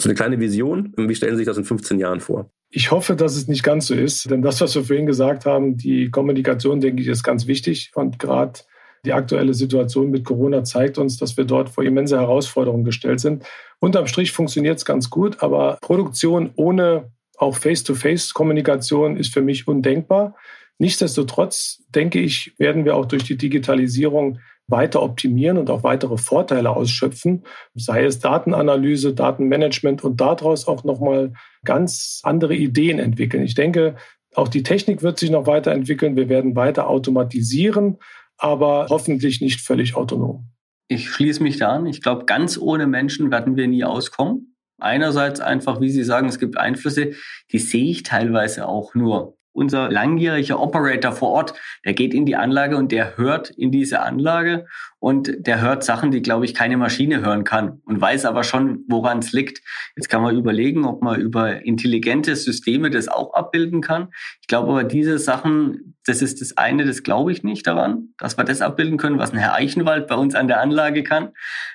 So 0.00 0.08
eine 0.08 0.16
kleine 0.16 0.40
Vision, 0.40 0.92
wie 0.96 1.14
stellen 1.14 1.32
Sie 1.32 1.38
sich 1.38 1.46
das 1.46 1.58
in 1.58 1.64
15 1.64 2.00
Jahren 2.00 2.20
vor? 2.20 2.50
Ich 2.70 2.90
hoffe, 2.90 3.16
dass 3.16 3.36
es 3.36 3.48
nicht 3.48 3.62
ganz 3.62 3.86
so 3.86 3.94
ist, 3.94 4.30
denn 4.30 4.42
das, 4.42 4.60
was 4.60 4.74
wir 4.74 4.84
vorhin 4.84 5.06
gesagt 5.06 5.44
haben, 5.44 5.76
die 5.76 6.10
Kommunikation, 6.10 6.80
denke 6.80 7.02
ich, 7.02 7.08
ist 7.08 7.22
ganz 7.22 7.46
wichtig 7.46 7.90
und 7.94 8.18
gerade 8.18 8.60
die 9.04 9.12
aktuelle 9.12 9.54
Situation 9.54 10.10
mit 10.10 10.24
Corona 10.24 10.64
zeigt 10.64 10.98
uns, 10.98 11.16
dass 11.16 11.36
wir 11.36 11.44
dort 11.44 11.70
vor 11.70 11.84
immense 11.84 12.18
Herausforderungen 12.18 12.84
gestellt 12.84 13.20
sind. 13.20 13.44
Unterm 13.78 14.06
Strich 14.06 14.32
funktioniert 14.32 14.78
es 14.78 14.84
ganz 14.84 15.10
gut, 15.10 15.42
aber 15.42 15.78
Produktion 15.80 16.50
ohne 16.56 17.10
auch 17.38 17.56
Face-to-Face-Kommunikation 17.56 19.16
ist 19.16 19.32
für 19.32 19.40
mich 19.40 19.66
undenkbar. 19.66 20.34
Nichtsdestotrotz 20.78 21.82
denke 21.94 22.20
ich, 22.20 22.54
werden 22.58 22.84
wir 22.84 22.96
auch 22.96 23.06
durch 23.06 23.24
die 23.24 23.36
Digitalisierung 23.36 24.38
weiter 24.66 25.02
optimieren 25.02 25.58
und 25.58 25.68
auch 25.68 25.82
weitere 25.82 26.16
Vorteile 26.16 26.70
ausschöpfen, 26.70 27.44
sei 27.74 28.04
es 28.04 28.20
Datenanalyse, 28.20 29.14
Datenmanagement 29.14 30.04
und 30.04 30.20
daraus 30.20 30.68
auch 30.68 30.84
nochmal 30.84 31.32
ganz 31.64 32.20
andere 32.22 32.54
Ideen 32.54 32.98
entwickeln. 32.98 33.42
Ich 33.42 33.54
denke, 33.54 33.96
auch 34.34 34.48
die 34.48 34.62
Technik 34.62 35.02
wird 35.02 35.18
sich 35.18 35.30
noch 35.30 35.46
weiterentwickeln. 35.46 36.16
Wir 36.16 36.28
werden 36.28 36.54
weiter 36.54 36.88
automatisieren 36.88 37.98
aber 38.40 38.86
hoffentlich 38.88 39.40
nicht 39.40 39.60
völlig 39.60 39.94
autonom. 39.94 40.46
Ich 40.88 41.08
schließe 41.08 41.42
mich 41.42 41.58
da 41.58 41.68
an. 41.68 41.86
Ich 41.86 42.02
glaube, 42.02 42.24
ganz 42.24 42.58
ohne 42.58 42.86
Menschen 42.86 43.30
werden 43.30 43.56
wir 43.56 43.68
nie 43.68 43.84
auskommen. 43.84 44.56
Einerseits 44.78 45.40
einfach, 45.40 45.80
wie 45.80 45.90
Sie 45.90 46.02
sagen, 46.02 46.28
es 46.28 46.38
gibt 46.38 46.56
Einflüsse, 46.56 47.12
die 47.52 47.58
sehe 47.58 47.90
ich 47.90 48.02
teilweise 48.02 48.66
auch 48.66 48.94
nur 48.94 49.36
unser 49.52 49.90
langjähriger 49.90 50.60
Operator 50.60 51.12
vor 51.12 51.30
Ort, 51.30 51.54
der 51.84 51.92
geht 51.92 52.14
in 52.14 52.24
die 52.24 52.36
Anlage 52.36 52.76
und 52.76 52.92
der 52.92 53.16
hört 53.16 53.50
in 53.50 53.70
diese 53.70 54.00
Anlage 54.00 54.66
und 55.00 55.46
der 55.46 55.62
hört 55.62 55.82
Sachen, 55.82 56.10
die, 56.10 56.20
glaube 56.20 56.44
ich, 56.44 56.54
keine 56.54 56.76
Maschine 56.76 57.22
hören 57.22 57.42
kann 57.42 57.80
und 57.86 58.00
weiß 58.00 58.26
aber 58.26 58.44
schon, 58.44 58.84
woran 58.86 59.20
es 59.20 59.32
liegt. 59.32 59.62
Jetzt 59.96 60.10
kann 60.10 60.20
man 60.20 60.36
überlegen, 60.36 60.84
ob 60.84 61.02
man 61.02 61.18
über 61.18 61.64
intelligente 61.64 62.36
Systeme 62.36 62.90
das 62.90 63.08
auch 63.08 63.32
abbilden 63.32 63.80
kann. 63.80 64.08
Ich 64.42 64.46
glaube 64.46 64.70
aber, 64.70 64.84
diese 64.84 65.18
Sachen, 65.18 65.96
das 66.04 66.20
ist 66.20 66.42
das 66.42 66.58
eine, 66.58 66.84
das 66.84 67.02
glaube 67.02 67.32
ich 67.32 67.42
nicht 67.42 67.66
daran, 67.66 68.10
dass 68.18 68.36
wir 68.36 68.44
das 68.44 68.60
abbilden 68.60 68.98
können, 68.98 69.18
was 69.18 69.32
ein 69.32 69.38
Herr 69.38 69.54
Eichenwald 69.54 70.06
bei 70.06 70.16
uns 70.16 70.34
an 70.34 70.48
der 70.48 70.60
Anlage 70.60 71.02
kann. 71.02 71.30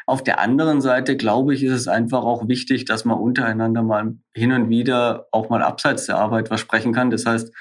Auf 0.05 0.23
der 0.23 0.39
anderen 0.39 0.79
Seite, 0.79 1.17
glaube 1.17 1.55
ich, 1.55 1.63
ist 1.63 1.73
es 1.73 1.87
einfach 1.87 2.23
auch 2.23 2.47
wichtig, 2.47 2.85
dass 2.85 3.05
man 3.05 3.17
untereinander 3.17 3.81
mal 3.81 4.13
hin 4.35 4.51
und 4.51 4.69
wieder 4.69 5.27
auch 5.31 5.49
mal 5.49 5.63
abseits 5.63 6.05
der 6.05 6.17
Arbeit 6.17 6.51
was 6.51 6.61
sprechen 6.61 6.93
kann. 6.93 7.09
Das 7.09 7.25
heißt, 7.25 7.51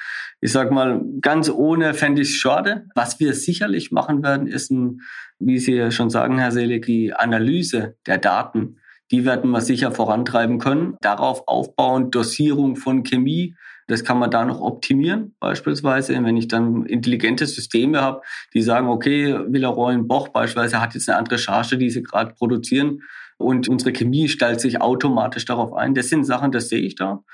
ich 0.44 0.52
sag 0.52 0.70
mal, 0.70 1.00
ganz 1.22 1.48
ohne 1.48 1.94
fände 1.94 2.20
ich 2.20 2.28
es 2.28 2.34
schade. 2.34 2.84
Was 2.94 3.18
wir 3.18 3.32
sicherlich 3.32 3.92
machen 3.92 4.22
werden, 4.22 4.46
ist 4.46 4.70
ein, 4.70 5.00
wie 5.38 5.58
Sie 5.58 5.90
schon 5.90 6.10
sagen, 6.10 6.36
Herr 6.36 6.52
Selig, 6.52 6.84
die 6.84 7.14
Analyse 7.14 7.96
der 8.06 8.18
Daten. 8.18 8.76
Die 9.10 9.24
werden 9.24 9.50
wir 9.52 9.62
sicher 9.62 9.90
vorantreiben 9.90 10.58
können. 10.58 10.98
Darauf 11.00 11.48
aufbauen, 11.48 12.10
Dosierung 12.10 12.76
von 12.76 13.04
Chemie. 13.04 13.54
Das 13.86 14.04
kann 14.04 14.18
man 14.18 14.30
da 14.30 14.44
noch 14.44 14.60
optimieren, 14.60 15.34
beispielsweise. 15.40 16.12
Wenn 16.12 16.36
ich 16.36 16.46
dann 16.46 16.84
intelligente 16.84 17.46
Systeme 17.46 18.02
habe, 18.02 18.20
die 18.52 18.60
sagen, 18.60 18.88
okay, 18.88 19.34
Villeroy 19.48 19.96
Boch 19.96 20.28
beispielsweise 20.28 20.78
hat 20.78 20.92
jetzt 20.92 21.08
eine 21.08 21.16
andere 21.16 21.38
Charge, 21.38 21.78
die 21.78 21.88
sie 21.88 22.02
gerade 22.02 22.34
produzieren. 22.34 23.00
Und 23.38 23.66
unsere 23.70 23.92
Chemie 23.92 24.28
stellt 24.28 24.60
sich 24.60 24.82
automatisch 24.82 25.46
darauf 25.46 25.72
ein. 25.72 25.94
Das 25.94 26.10
sind 26.10 26.24
Sachen, 26.24 26.52
das 26.52 26.68
sehe 26.68 26.82
ich 26.82 26.96
da. 26.96 27.24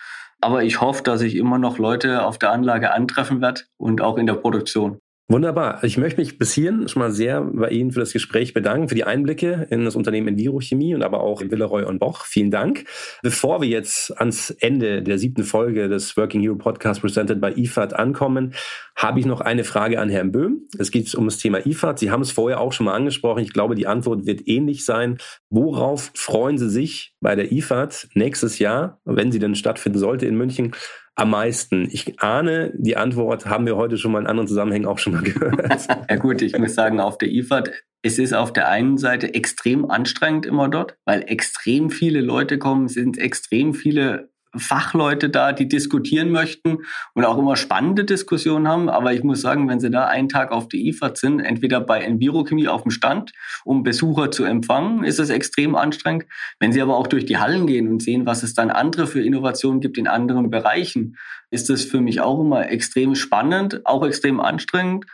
Aber 0.41 0.63
ich 0.65 0.81
hoffe, 0.81 1.03
dass 1.03 1.21
ich 1.21 1.37
immer 1.37 1.59
noch 1.59 1.79
Leute 1.79 2.25
auf 2.25 2.39
der 2.39 2.51
Anlage 2.51 2.93
antreffen 2.93 3.41
werde 3.41 3.63
und 3.77 4.01
auch 4.01 4.17
in 4.17 4.27
der 4.27 4.35
Produktion. 4.35 5.01
Wunderbar. 5.31 5.85
Ich 5.85 5.97
möchte 5.97 6.21
mich 6.21 6.39
bis 6.39 6.53
hierhin 6.55 6.89
schon 6.89 6.99
mal 6.99 7.13
sehr 7.13 7.43
bei 7.43 7.69
Ihnen 7.69 7.93
für 7.93 8.01
das 8.01 8.13
Gespräch 8.13 8.53
bedanken, 8.53 8.89
für 8.89 8.97
die 8.97 9.05
Einblicke 9.05 9.69
in 9.71 9.85
das 9.85 9.95
Unternehmen 9.95 10.27
Envirochemie 10.27 10.93
und 10.93 11.05
aber 11.05 11.21
auch 11.21 11.41
in 11.41 11.53
Villeroy 11.53 11.85
und 11.85 12.01
Boch. 12.01 12.25
Vielen 12.25 12.51
Dank. 12.51 12.87
Bevor 13.23 13.61
wir 13.61 13.69
jetzt 13.69 14.11
ans 14.19 14.51
Ende 14.51 15.05
der 15.05 15.19
siebten 15.19 15.45
Folge 15.45 15.89
des 15.89 16.17
Working 16.17 16.41
Hero 16.41 16.57
Podcast 16.57 17.01
presented 17.01 17.41
by 17.41 17.53
IFAD 17.55 17.95
ankommen, 17.95 18.55
habe 18.97 19.21
ich 19.21 19.27
noch 19.27 19.41
eine 19.41 19.63
Frage 19.63 20.01
an 20.01 20.09
Herrn 20.09 20.33
Böhm. 20.33 20.67
Es 20.77 20.91
geht 20.91 21.15
um 21.15 21.27
das 21.27 21.39
Thema 21.39 21.65
IFAD. 21.65 22.01
Sie 22.01 22.11
haben 22.11 22.23
es 22.23 22.33
vorher 22.33 22.61
auch 22.61 22.73
schon 22.73 22.87
mal 22.87 22.95
angesprochen. 22.95 23.45
Ich 23.45 23.53
glaube, 23.53 23.77
die 23.77 23.87
Antwort 23.87 24.27
wird 24.27 24.49
ähnlich 24.49 24.85
sein. 24.85 25.19
Worauf 25.49 26.11
freuen 26.17 26.59
Sie 26.59 26.69
sich 26.69 27.15
bei 27.21 27.37
der 27.37 27.53
IFAD 27.53 28.09
nächstes 28.15 28.59
Jahr, 28.59 28.99
wenn 29.05 29.31
sie 29.31 29.39
denn 29.39 29.55
stattfinden 29.55 30.01
sollte 30.01 30.27
in 30.27 30.37
München? 30.37 30.73
Am 31.21 31.31
meisten? 31.31 31.89
Ich 31.91 32.21
ahne, 32.21 32.73
die 32.75 32.97
Antwort 32.97 33.47
haben 33.47 33.67
wir 33.67 33.77
heute 33.77 33.99
schon 33.99 34.13
mal 34.13 34.21
in 34.21 34.27
anderen 34.27 34.49
Zusammenhängen 34.49 34.87
auch 34.87 34.99
schon 34.99 35.13
mal 35.13 35.23
gehört. 35.23 35.87
ja 36.11 36.17
gut, 36.17 36.41
ich 36.41 36.59
muss 36.59 36.75
sagen, 36.75 36.99
auf 36.99 37.19
der 37.19 37.31
IFAD, 37.31 37.71
es 38.03 38.19
ist 38.19 38.33
auf 38.33 38.53
der 38.53 38.69
einen 38.69 38.97
Seite 38.97 39.35
extrem 39.35 39.91
anstrengend 39.91 40.47
immer 40.47 40.69
dort, 40.69 40.97
weil 41.05 41.23
extrem 41.27 41.91
viele 41.91 42.23
Leute 42.23 42.59
kommen, 42.59 42.89
sind 42.89 43.19
extrem 43.19 43.75
viele 43.75 44.30
Fachleute 44.57 45.31
da, 45.31 45.53
die 45.53 45.69
diskutieren 45.69 46.31
möchten 46.31 46.79
und 47.15 47.25
auch 47.25 47.39
immer 47.39 47.57
spannende 47.57 48.05
Diskussionen 48.05 48.67
haben. 48.67 48.89
Aber 48.89 49.13
ich 49.13 49.23
muss 49.23 49.41
sagen, 49.41 49.69
wenn 49.69 49.81
Sie 49.81 49.91
da 49.91 50.07
einen 50.07 50.29
Tag 50.29 50.51
auf 50.51 50.69
der 50.69 50.81
IFAD 50.81 51.19
sind, 51.19 51.41
entweder 51.41 51.81
bei 51.81 52.01
Envirochemie 52.01 52.69
auf 52.69 52.83
dem 52.83 52.91
Stand, 52.91 53.33
um 53.65 53.83
Besucher 53.83 54.31
zu 54.31 54.45
empfangen, 54.45 55.05
ist 55.05 55.21
es 55.21 55.31
extrem 55.31 55.77
anstrengend. 55.77 56.27
Wenn 56.59 56.73
Sie 56.73 56.83
aber 56.83 56.97
auch 56.97 57.07
durch 57.07 57.27
die 57.27 57.39
Hallen 57.39 57.67
gehen 57.67 57.89
und 57.89 58.03
sehen, 58.03 58.27
was 58.27 58.43
es 58.43 58.55
dann 58.55 58.71
andere 58.71 59.07
für 59.07 59.23
Innovationen 59.23 59.81
gibt 59.81 59.99
in 59.99 60.09
anderen 60.09 60.51
Bereichen, 60.51 61.17
ist 61.51 61.69
das 61.69 61.85
für 61.85 62.01
mich 62.01 62.21
auch 62.21 62.41
immer 62.41 62.69
extrem 62.71 63.15
spannend, 63.15 63.87
auch 63.87 64.05
extrem 64.07 64.41
anstrengend. 64.41 65.07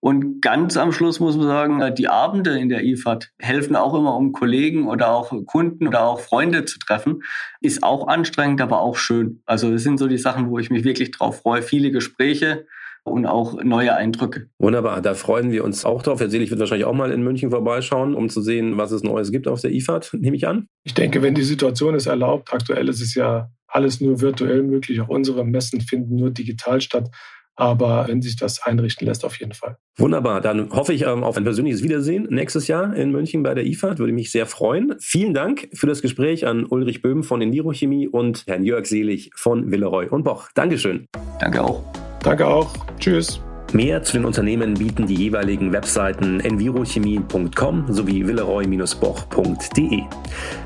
Und 0.00 0.40
ganz 0.40 0.78
am 0.78 0.92
Schluss 0.92 1.20
muss 1.20 1.36
man 1.36 1.46
sagen, 1.46 1.80
äh, 1.82 1.94
die 1.94 2.08
Abende 2.08 2.58
in 2.58 2.70
der 2.70 2.84
IFAD 2.84 3.30
helfen 3.38 3.76
auch 3.76 3.94
immer, 3.94 4.16
um 4.16 4.32
Kollegen 4.32 4.88
oder 4.88 5.12
auch 5.12 5.32
Kunden 5.46 5.86
oder 5.86 6.04
auch 6.04 6.20
Freunde 6.20 6.64
zu 6.64 6.78
treffen. 6.78 7.22
Ist 7.60 7.82
auch 7.82 8.08
anstrengend, 8.08 8.62
aber 8.62 8.80
auch 8.80 8.96
schön. 8.96 9.42
Also 9.44 9.70
das 9.70 9.82
sind 9.82 9.98
so 9.98 10.08
die 10.08 10.18
Sachen, 10.18 10.50
wo 10.50 10.58
ich 10.58 10.70
mich 10.70 10.84
wirklich 10.84 11.10
drauf 11.10 11.42
freue. 11.42 11.62
Viele 11.62 11.90
Gespräche 11.90 12.66
und 13.04 13.26
auch 13.26 13.62
neue 13.62 13.94
Eindrücke. 13.94 14.48
Wunderbar, 14.58 15.00
da 15.00 15.14
freuen 15.14 15.50
wir 15.52 15.64
uns 15.64 15.84
auch 15.84 16.02
drauf. 16.02 16.20
Herr 16.20 16.30
Selig 16.30 16.50
wird 16.50 16.60
wahrscheinlich 16.60 16.86
auch 16.86 16.94
mal 16.94 17.10
in 17.10 17.22
München 17.22 17.50
vorbeischauen, 17.50 18.14
um 18.14 18.28
zu 18.28 18.40
sehen, 18.40 18.76
was 18.76 18.92
es 18.92 19.02
Neues 19.02 19.32
gibt 19.32 19.48
auf 19.48 19.60
der 19.60 19.72
IFAD, 19.72 20.14
nehme 20.20 20.36
ich 20.36 20.46
an. 20.46 20.66
Ich 20.84 20.94
denke, 20.94 21.22
wenn 21.22 21.34
die 21.34 21.42
Situation 21.42 21.94
es 21.94 22.06
erlaubt, 22.06 22.52
aktuell 22.52 22.88
ist 22.88 23.00
es 23.00 23.14
ja 23.14 23.50
alles 23.66 24.00
nur 24.00 24.20
virtuell 24.20 24.62
möglich. 24.62 25.00
Auch 25.00 25.08
unsere 25.08 25.44
Messen 25.44 25.80
finden 25.80 26.16
nur 26.16 26.30
digital 26.30 26.80
statt. 26.80 27.08
Aber 27.56 28.06
wenn 28.08 28.22
sich 28.22 28.36
das 28.36 28.62
einrichten 28.62 29.06
lässt, 29.06 29.24
auf 29.24 29.38
jeden 29.38 29.52
Fall. 29.52 29.76
Wunderbar. 29.98 30.40
Dann 30.40 30.70
hoffe 30.70 30.94
ich 30.94 31.02
ähm, 31.02 31.24
auf 31.24 31.36
ein 31.36 31.44
persönliches 31.44 31.82
Wiedersehen 31.82 32.26
nächstes 32.30 32.68
Jahr 32.68 32.94
in 32.94 33.10
München 33.10 33.42
bei 33.42 33.54
der 33.54 33.66
IFAD. 33.66 33.98
Würde 33.98 34.12
mich 34.12 34.30
sehr 34.30 34.46
freuen. 34.46 34.94
Vielen 35.00 35.34
Dank 35.34 35.68
für 35.74 35.86
das 35.86 36.00
Gespräch 36.00 36.46
an 36.46 36.64
Ulrich 36.64 37.02
Böhm 37.02 37.22
von 37.22 37.42
Envirochemie 37.42 38.08
und 38.08 38.44
Herrn 38.46 38.64
Jörg 38.64 38.86
Selig 38.86 39.30
von 39.34 39.70
Villeroy 39.70 40.08
und 40.08 40.24
Boch. 40.24 40.48
Dankeschön. 40.54 41.06
Danke 41.38 41.62
auch. 41.62 41.84
Danke 42.22 42.46
auch. 42.46 42.72
Tschüss. 42.98 43.42
Mehr 43.72 44.02
zu 44.02 44.14
den 44.14 44.24
Unternehmen 44.24 44.74
bieten 44.74 45.06
die 45.06 45.14
jeweiligen 45.14 45.72
Webseiten 45.72 46.40
envirochemie.com 46.40 47.84
sowie 47.88 48.26
villeroy-boch.de. 48.26 50.02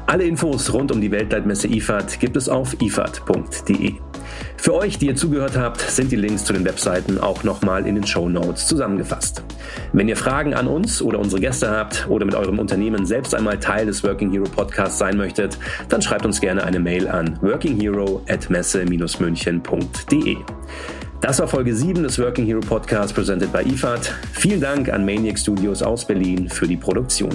Alle 0.07 0.25
Infos 0.25 0.73
rund 0.73 0.91
um 0.91 1.03
die 1.03 1.11
Weltleitmesse 1.11 1.69
IFAD 1.69 2.19
gibt 2.19 2.37
es 2.37 2.49
auf 2.49 2.81
ifad.de. 2.81 3.95
Für 4.57 4.75
euch, 4.75 4.97
die 4.97 5.09
ihr 5.09 5.17
zugehört 5.17 5.59
habt, 5.59 5.83
sind 5.83 6.13
die 6.13 6.17
Links 6.17 6.45
zu 6.45 6.55
den 6.55 6.65
Webseiten 6.65 7.19
auch 7.19 7.45
nochmal 7.45 7.87
in 7.87 7.95
den 7.95 8.07
Show 8.07 8.31
Notes 8.31 8.67
zusammengefasst. 8.67 9.43
Wenn 9.93 10.09
ihr 10.09 10.17
Fragen 10.17 10.55
an 10.55 10.67
uns 10.67 11.03
oder 11.03 11.19
unsere 11.19 11.43
Gäste 11.43 11.71
habt 11.71 12.07
oder 12.09 12.25
mit 12.25 12.35
eurem 12.35 12.59
Unternehmen 12.59 13.05
selbst 13.05 13.35
einmal 13.35 13.59
Teil 13.61 13.85
des 13.85 14.03
Working 14.03 14.31
Hero 14.31 14.45
Podcasts 14.45 14.99
sein 14.99 15.19
möchtet, 15.19 15.59
dann 15.91 16.01
schreibt 16.01 16.25
uns 16.25 16.41
gerne 16.41 16.65
eine 16.65 16.81
Mail 16.81 17.07
an 17.07 17.39
workinghero 17.43 18.23
at 18.29 18.49
messe-münchen.de. 18.49 20.37
Das 21.25 21.39
war 21.39 21.49
Folge 21.49 21.75
7 21.75 22.03
des 22.03 22.19
Working 22.19 22.45
Hero 22.45 22.61
Podcasts 22.61 23.11
presented 23.11 23.51
by 23.51 23.61
IFAD. 23.61 24.13
Vielen 24.35 24.61
Dank 24.61 24.91
an 24.91 25.07
Maniac 25.07 25.39
Studios 25.39 25.83
aus 25.83 26.07
Berlin 26.07 26.51
für 26.51 26.69
die 26.69 26.77
Produktion. 26.77 27.35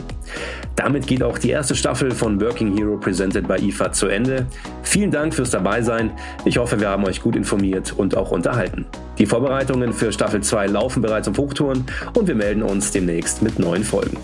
Damit 0.75 1.07
geht 1.07 1.23
auch 1.23 1.39
die 1.39 1.49
erste 1.49 1.73
Staffel 1.73 2.11
von 2.11 2.39
Working 2.39 2.77
Hero 2.77 2.97
presented 2.97 3.47
by 3.47 3.55
IFAD 3.55 3.95
zu 3.95 4.07
Ende. 4.07 4.45
Vielen 4.83 5.09
Dank 5.09 5.33
fürs 5.33 5.49
Dabeisein. 5.49 6.11
Ich 6.45 6.59
hoffe, 6.59 6.79
wir 6.79 6.87
haben 6.87 7.03
euch 7.03 7.19
gut 7.19 7.35
informiert 7.35 7.91
und 7.97 8.15
auch 8.15 8.29
unterhalten. 8.29 8.85
Die 9.17 9.25
Vorbereitungen 9.25 9.91
für 9.91 10.11
Staffel 10.11 10.41
2 10.41 10.67
laufen 10.67 11.01
bereits 11.01 11.27
auf 11.27 11.39
Hochtouren 11.39 11.83
und 12.13 12.27
wir 12.27 12.35
melden 12.35 12.61
uns 12.61 12.91
demnächst 12.91 13.41
mit 13.41 13.57
neuen 13.57 13.83
Folgen. 13.83 14.17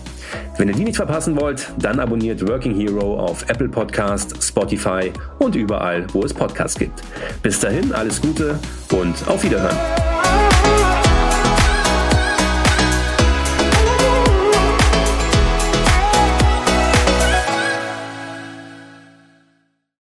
Wenn 0.58 0.68
ihr 0.68 0.74
die 0.74 0.84
nicht 0.84 0.96
verpassen 0.96 1.38
wollt, 1.38 1.68
dann 1.78 2.00
abonniert 2.00 2.46
Working 2.48 2.74
Hero 2.74 3.18
auf 3.20 3.44
Apple 3.48 3.68
Podcast, 3.68 4.42
Spotify 4.42 5.12
und 5.38 5.54
überall, 5.54 6.06
wo 6.12 6.22
es 6.22 6.32
Podcasts 6.32 6.78
gibt. 6.78 7.02
Bis 7.42 7.60
dahin 7.60 7.92
alles 7.92 8.22
Gute 8.22 8.58
und 8.90 9.28
auf 9.28 9.44
doesn't. 9.56 11.05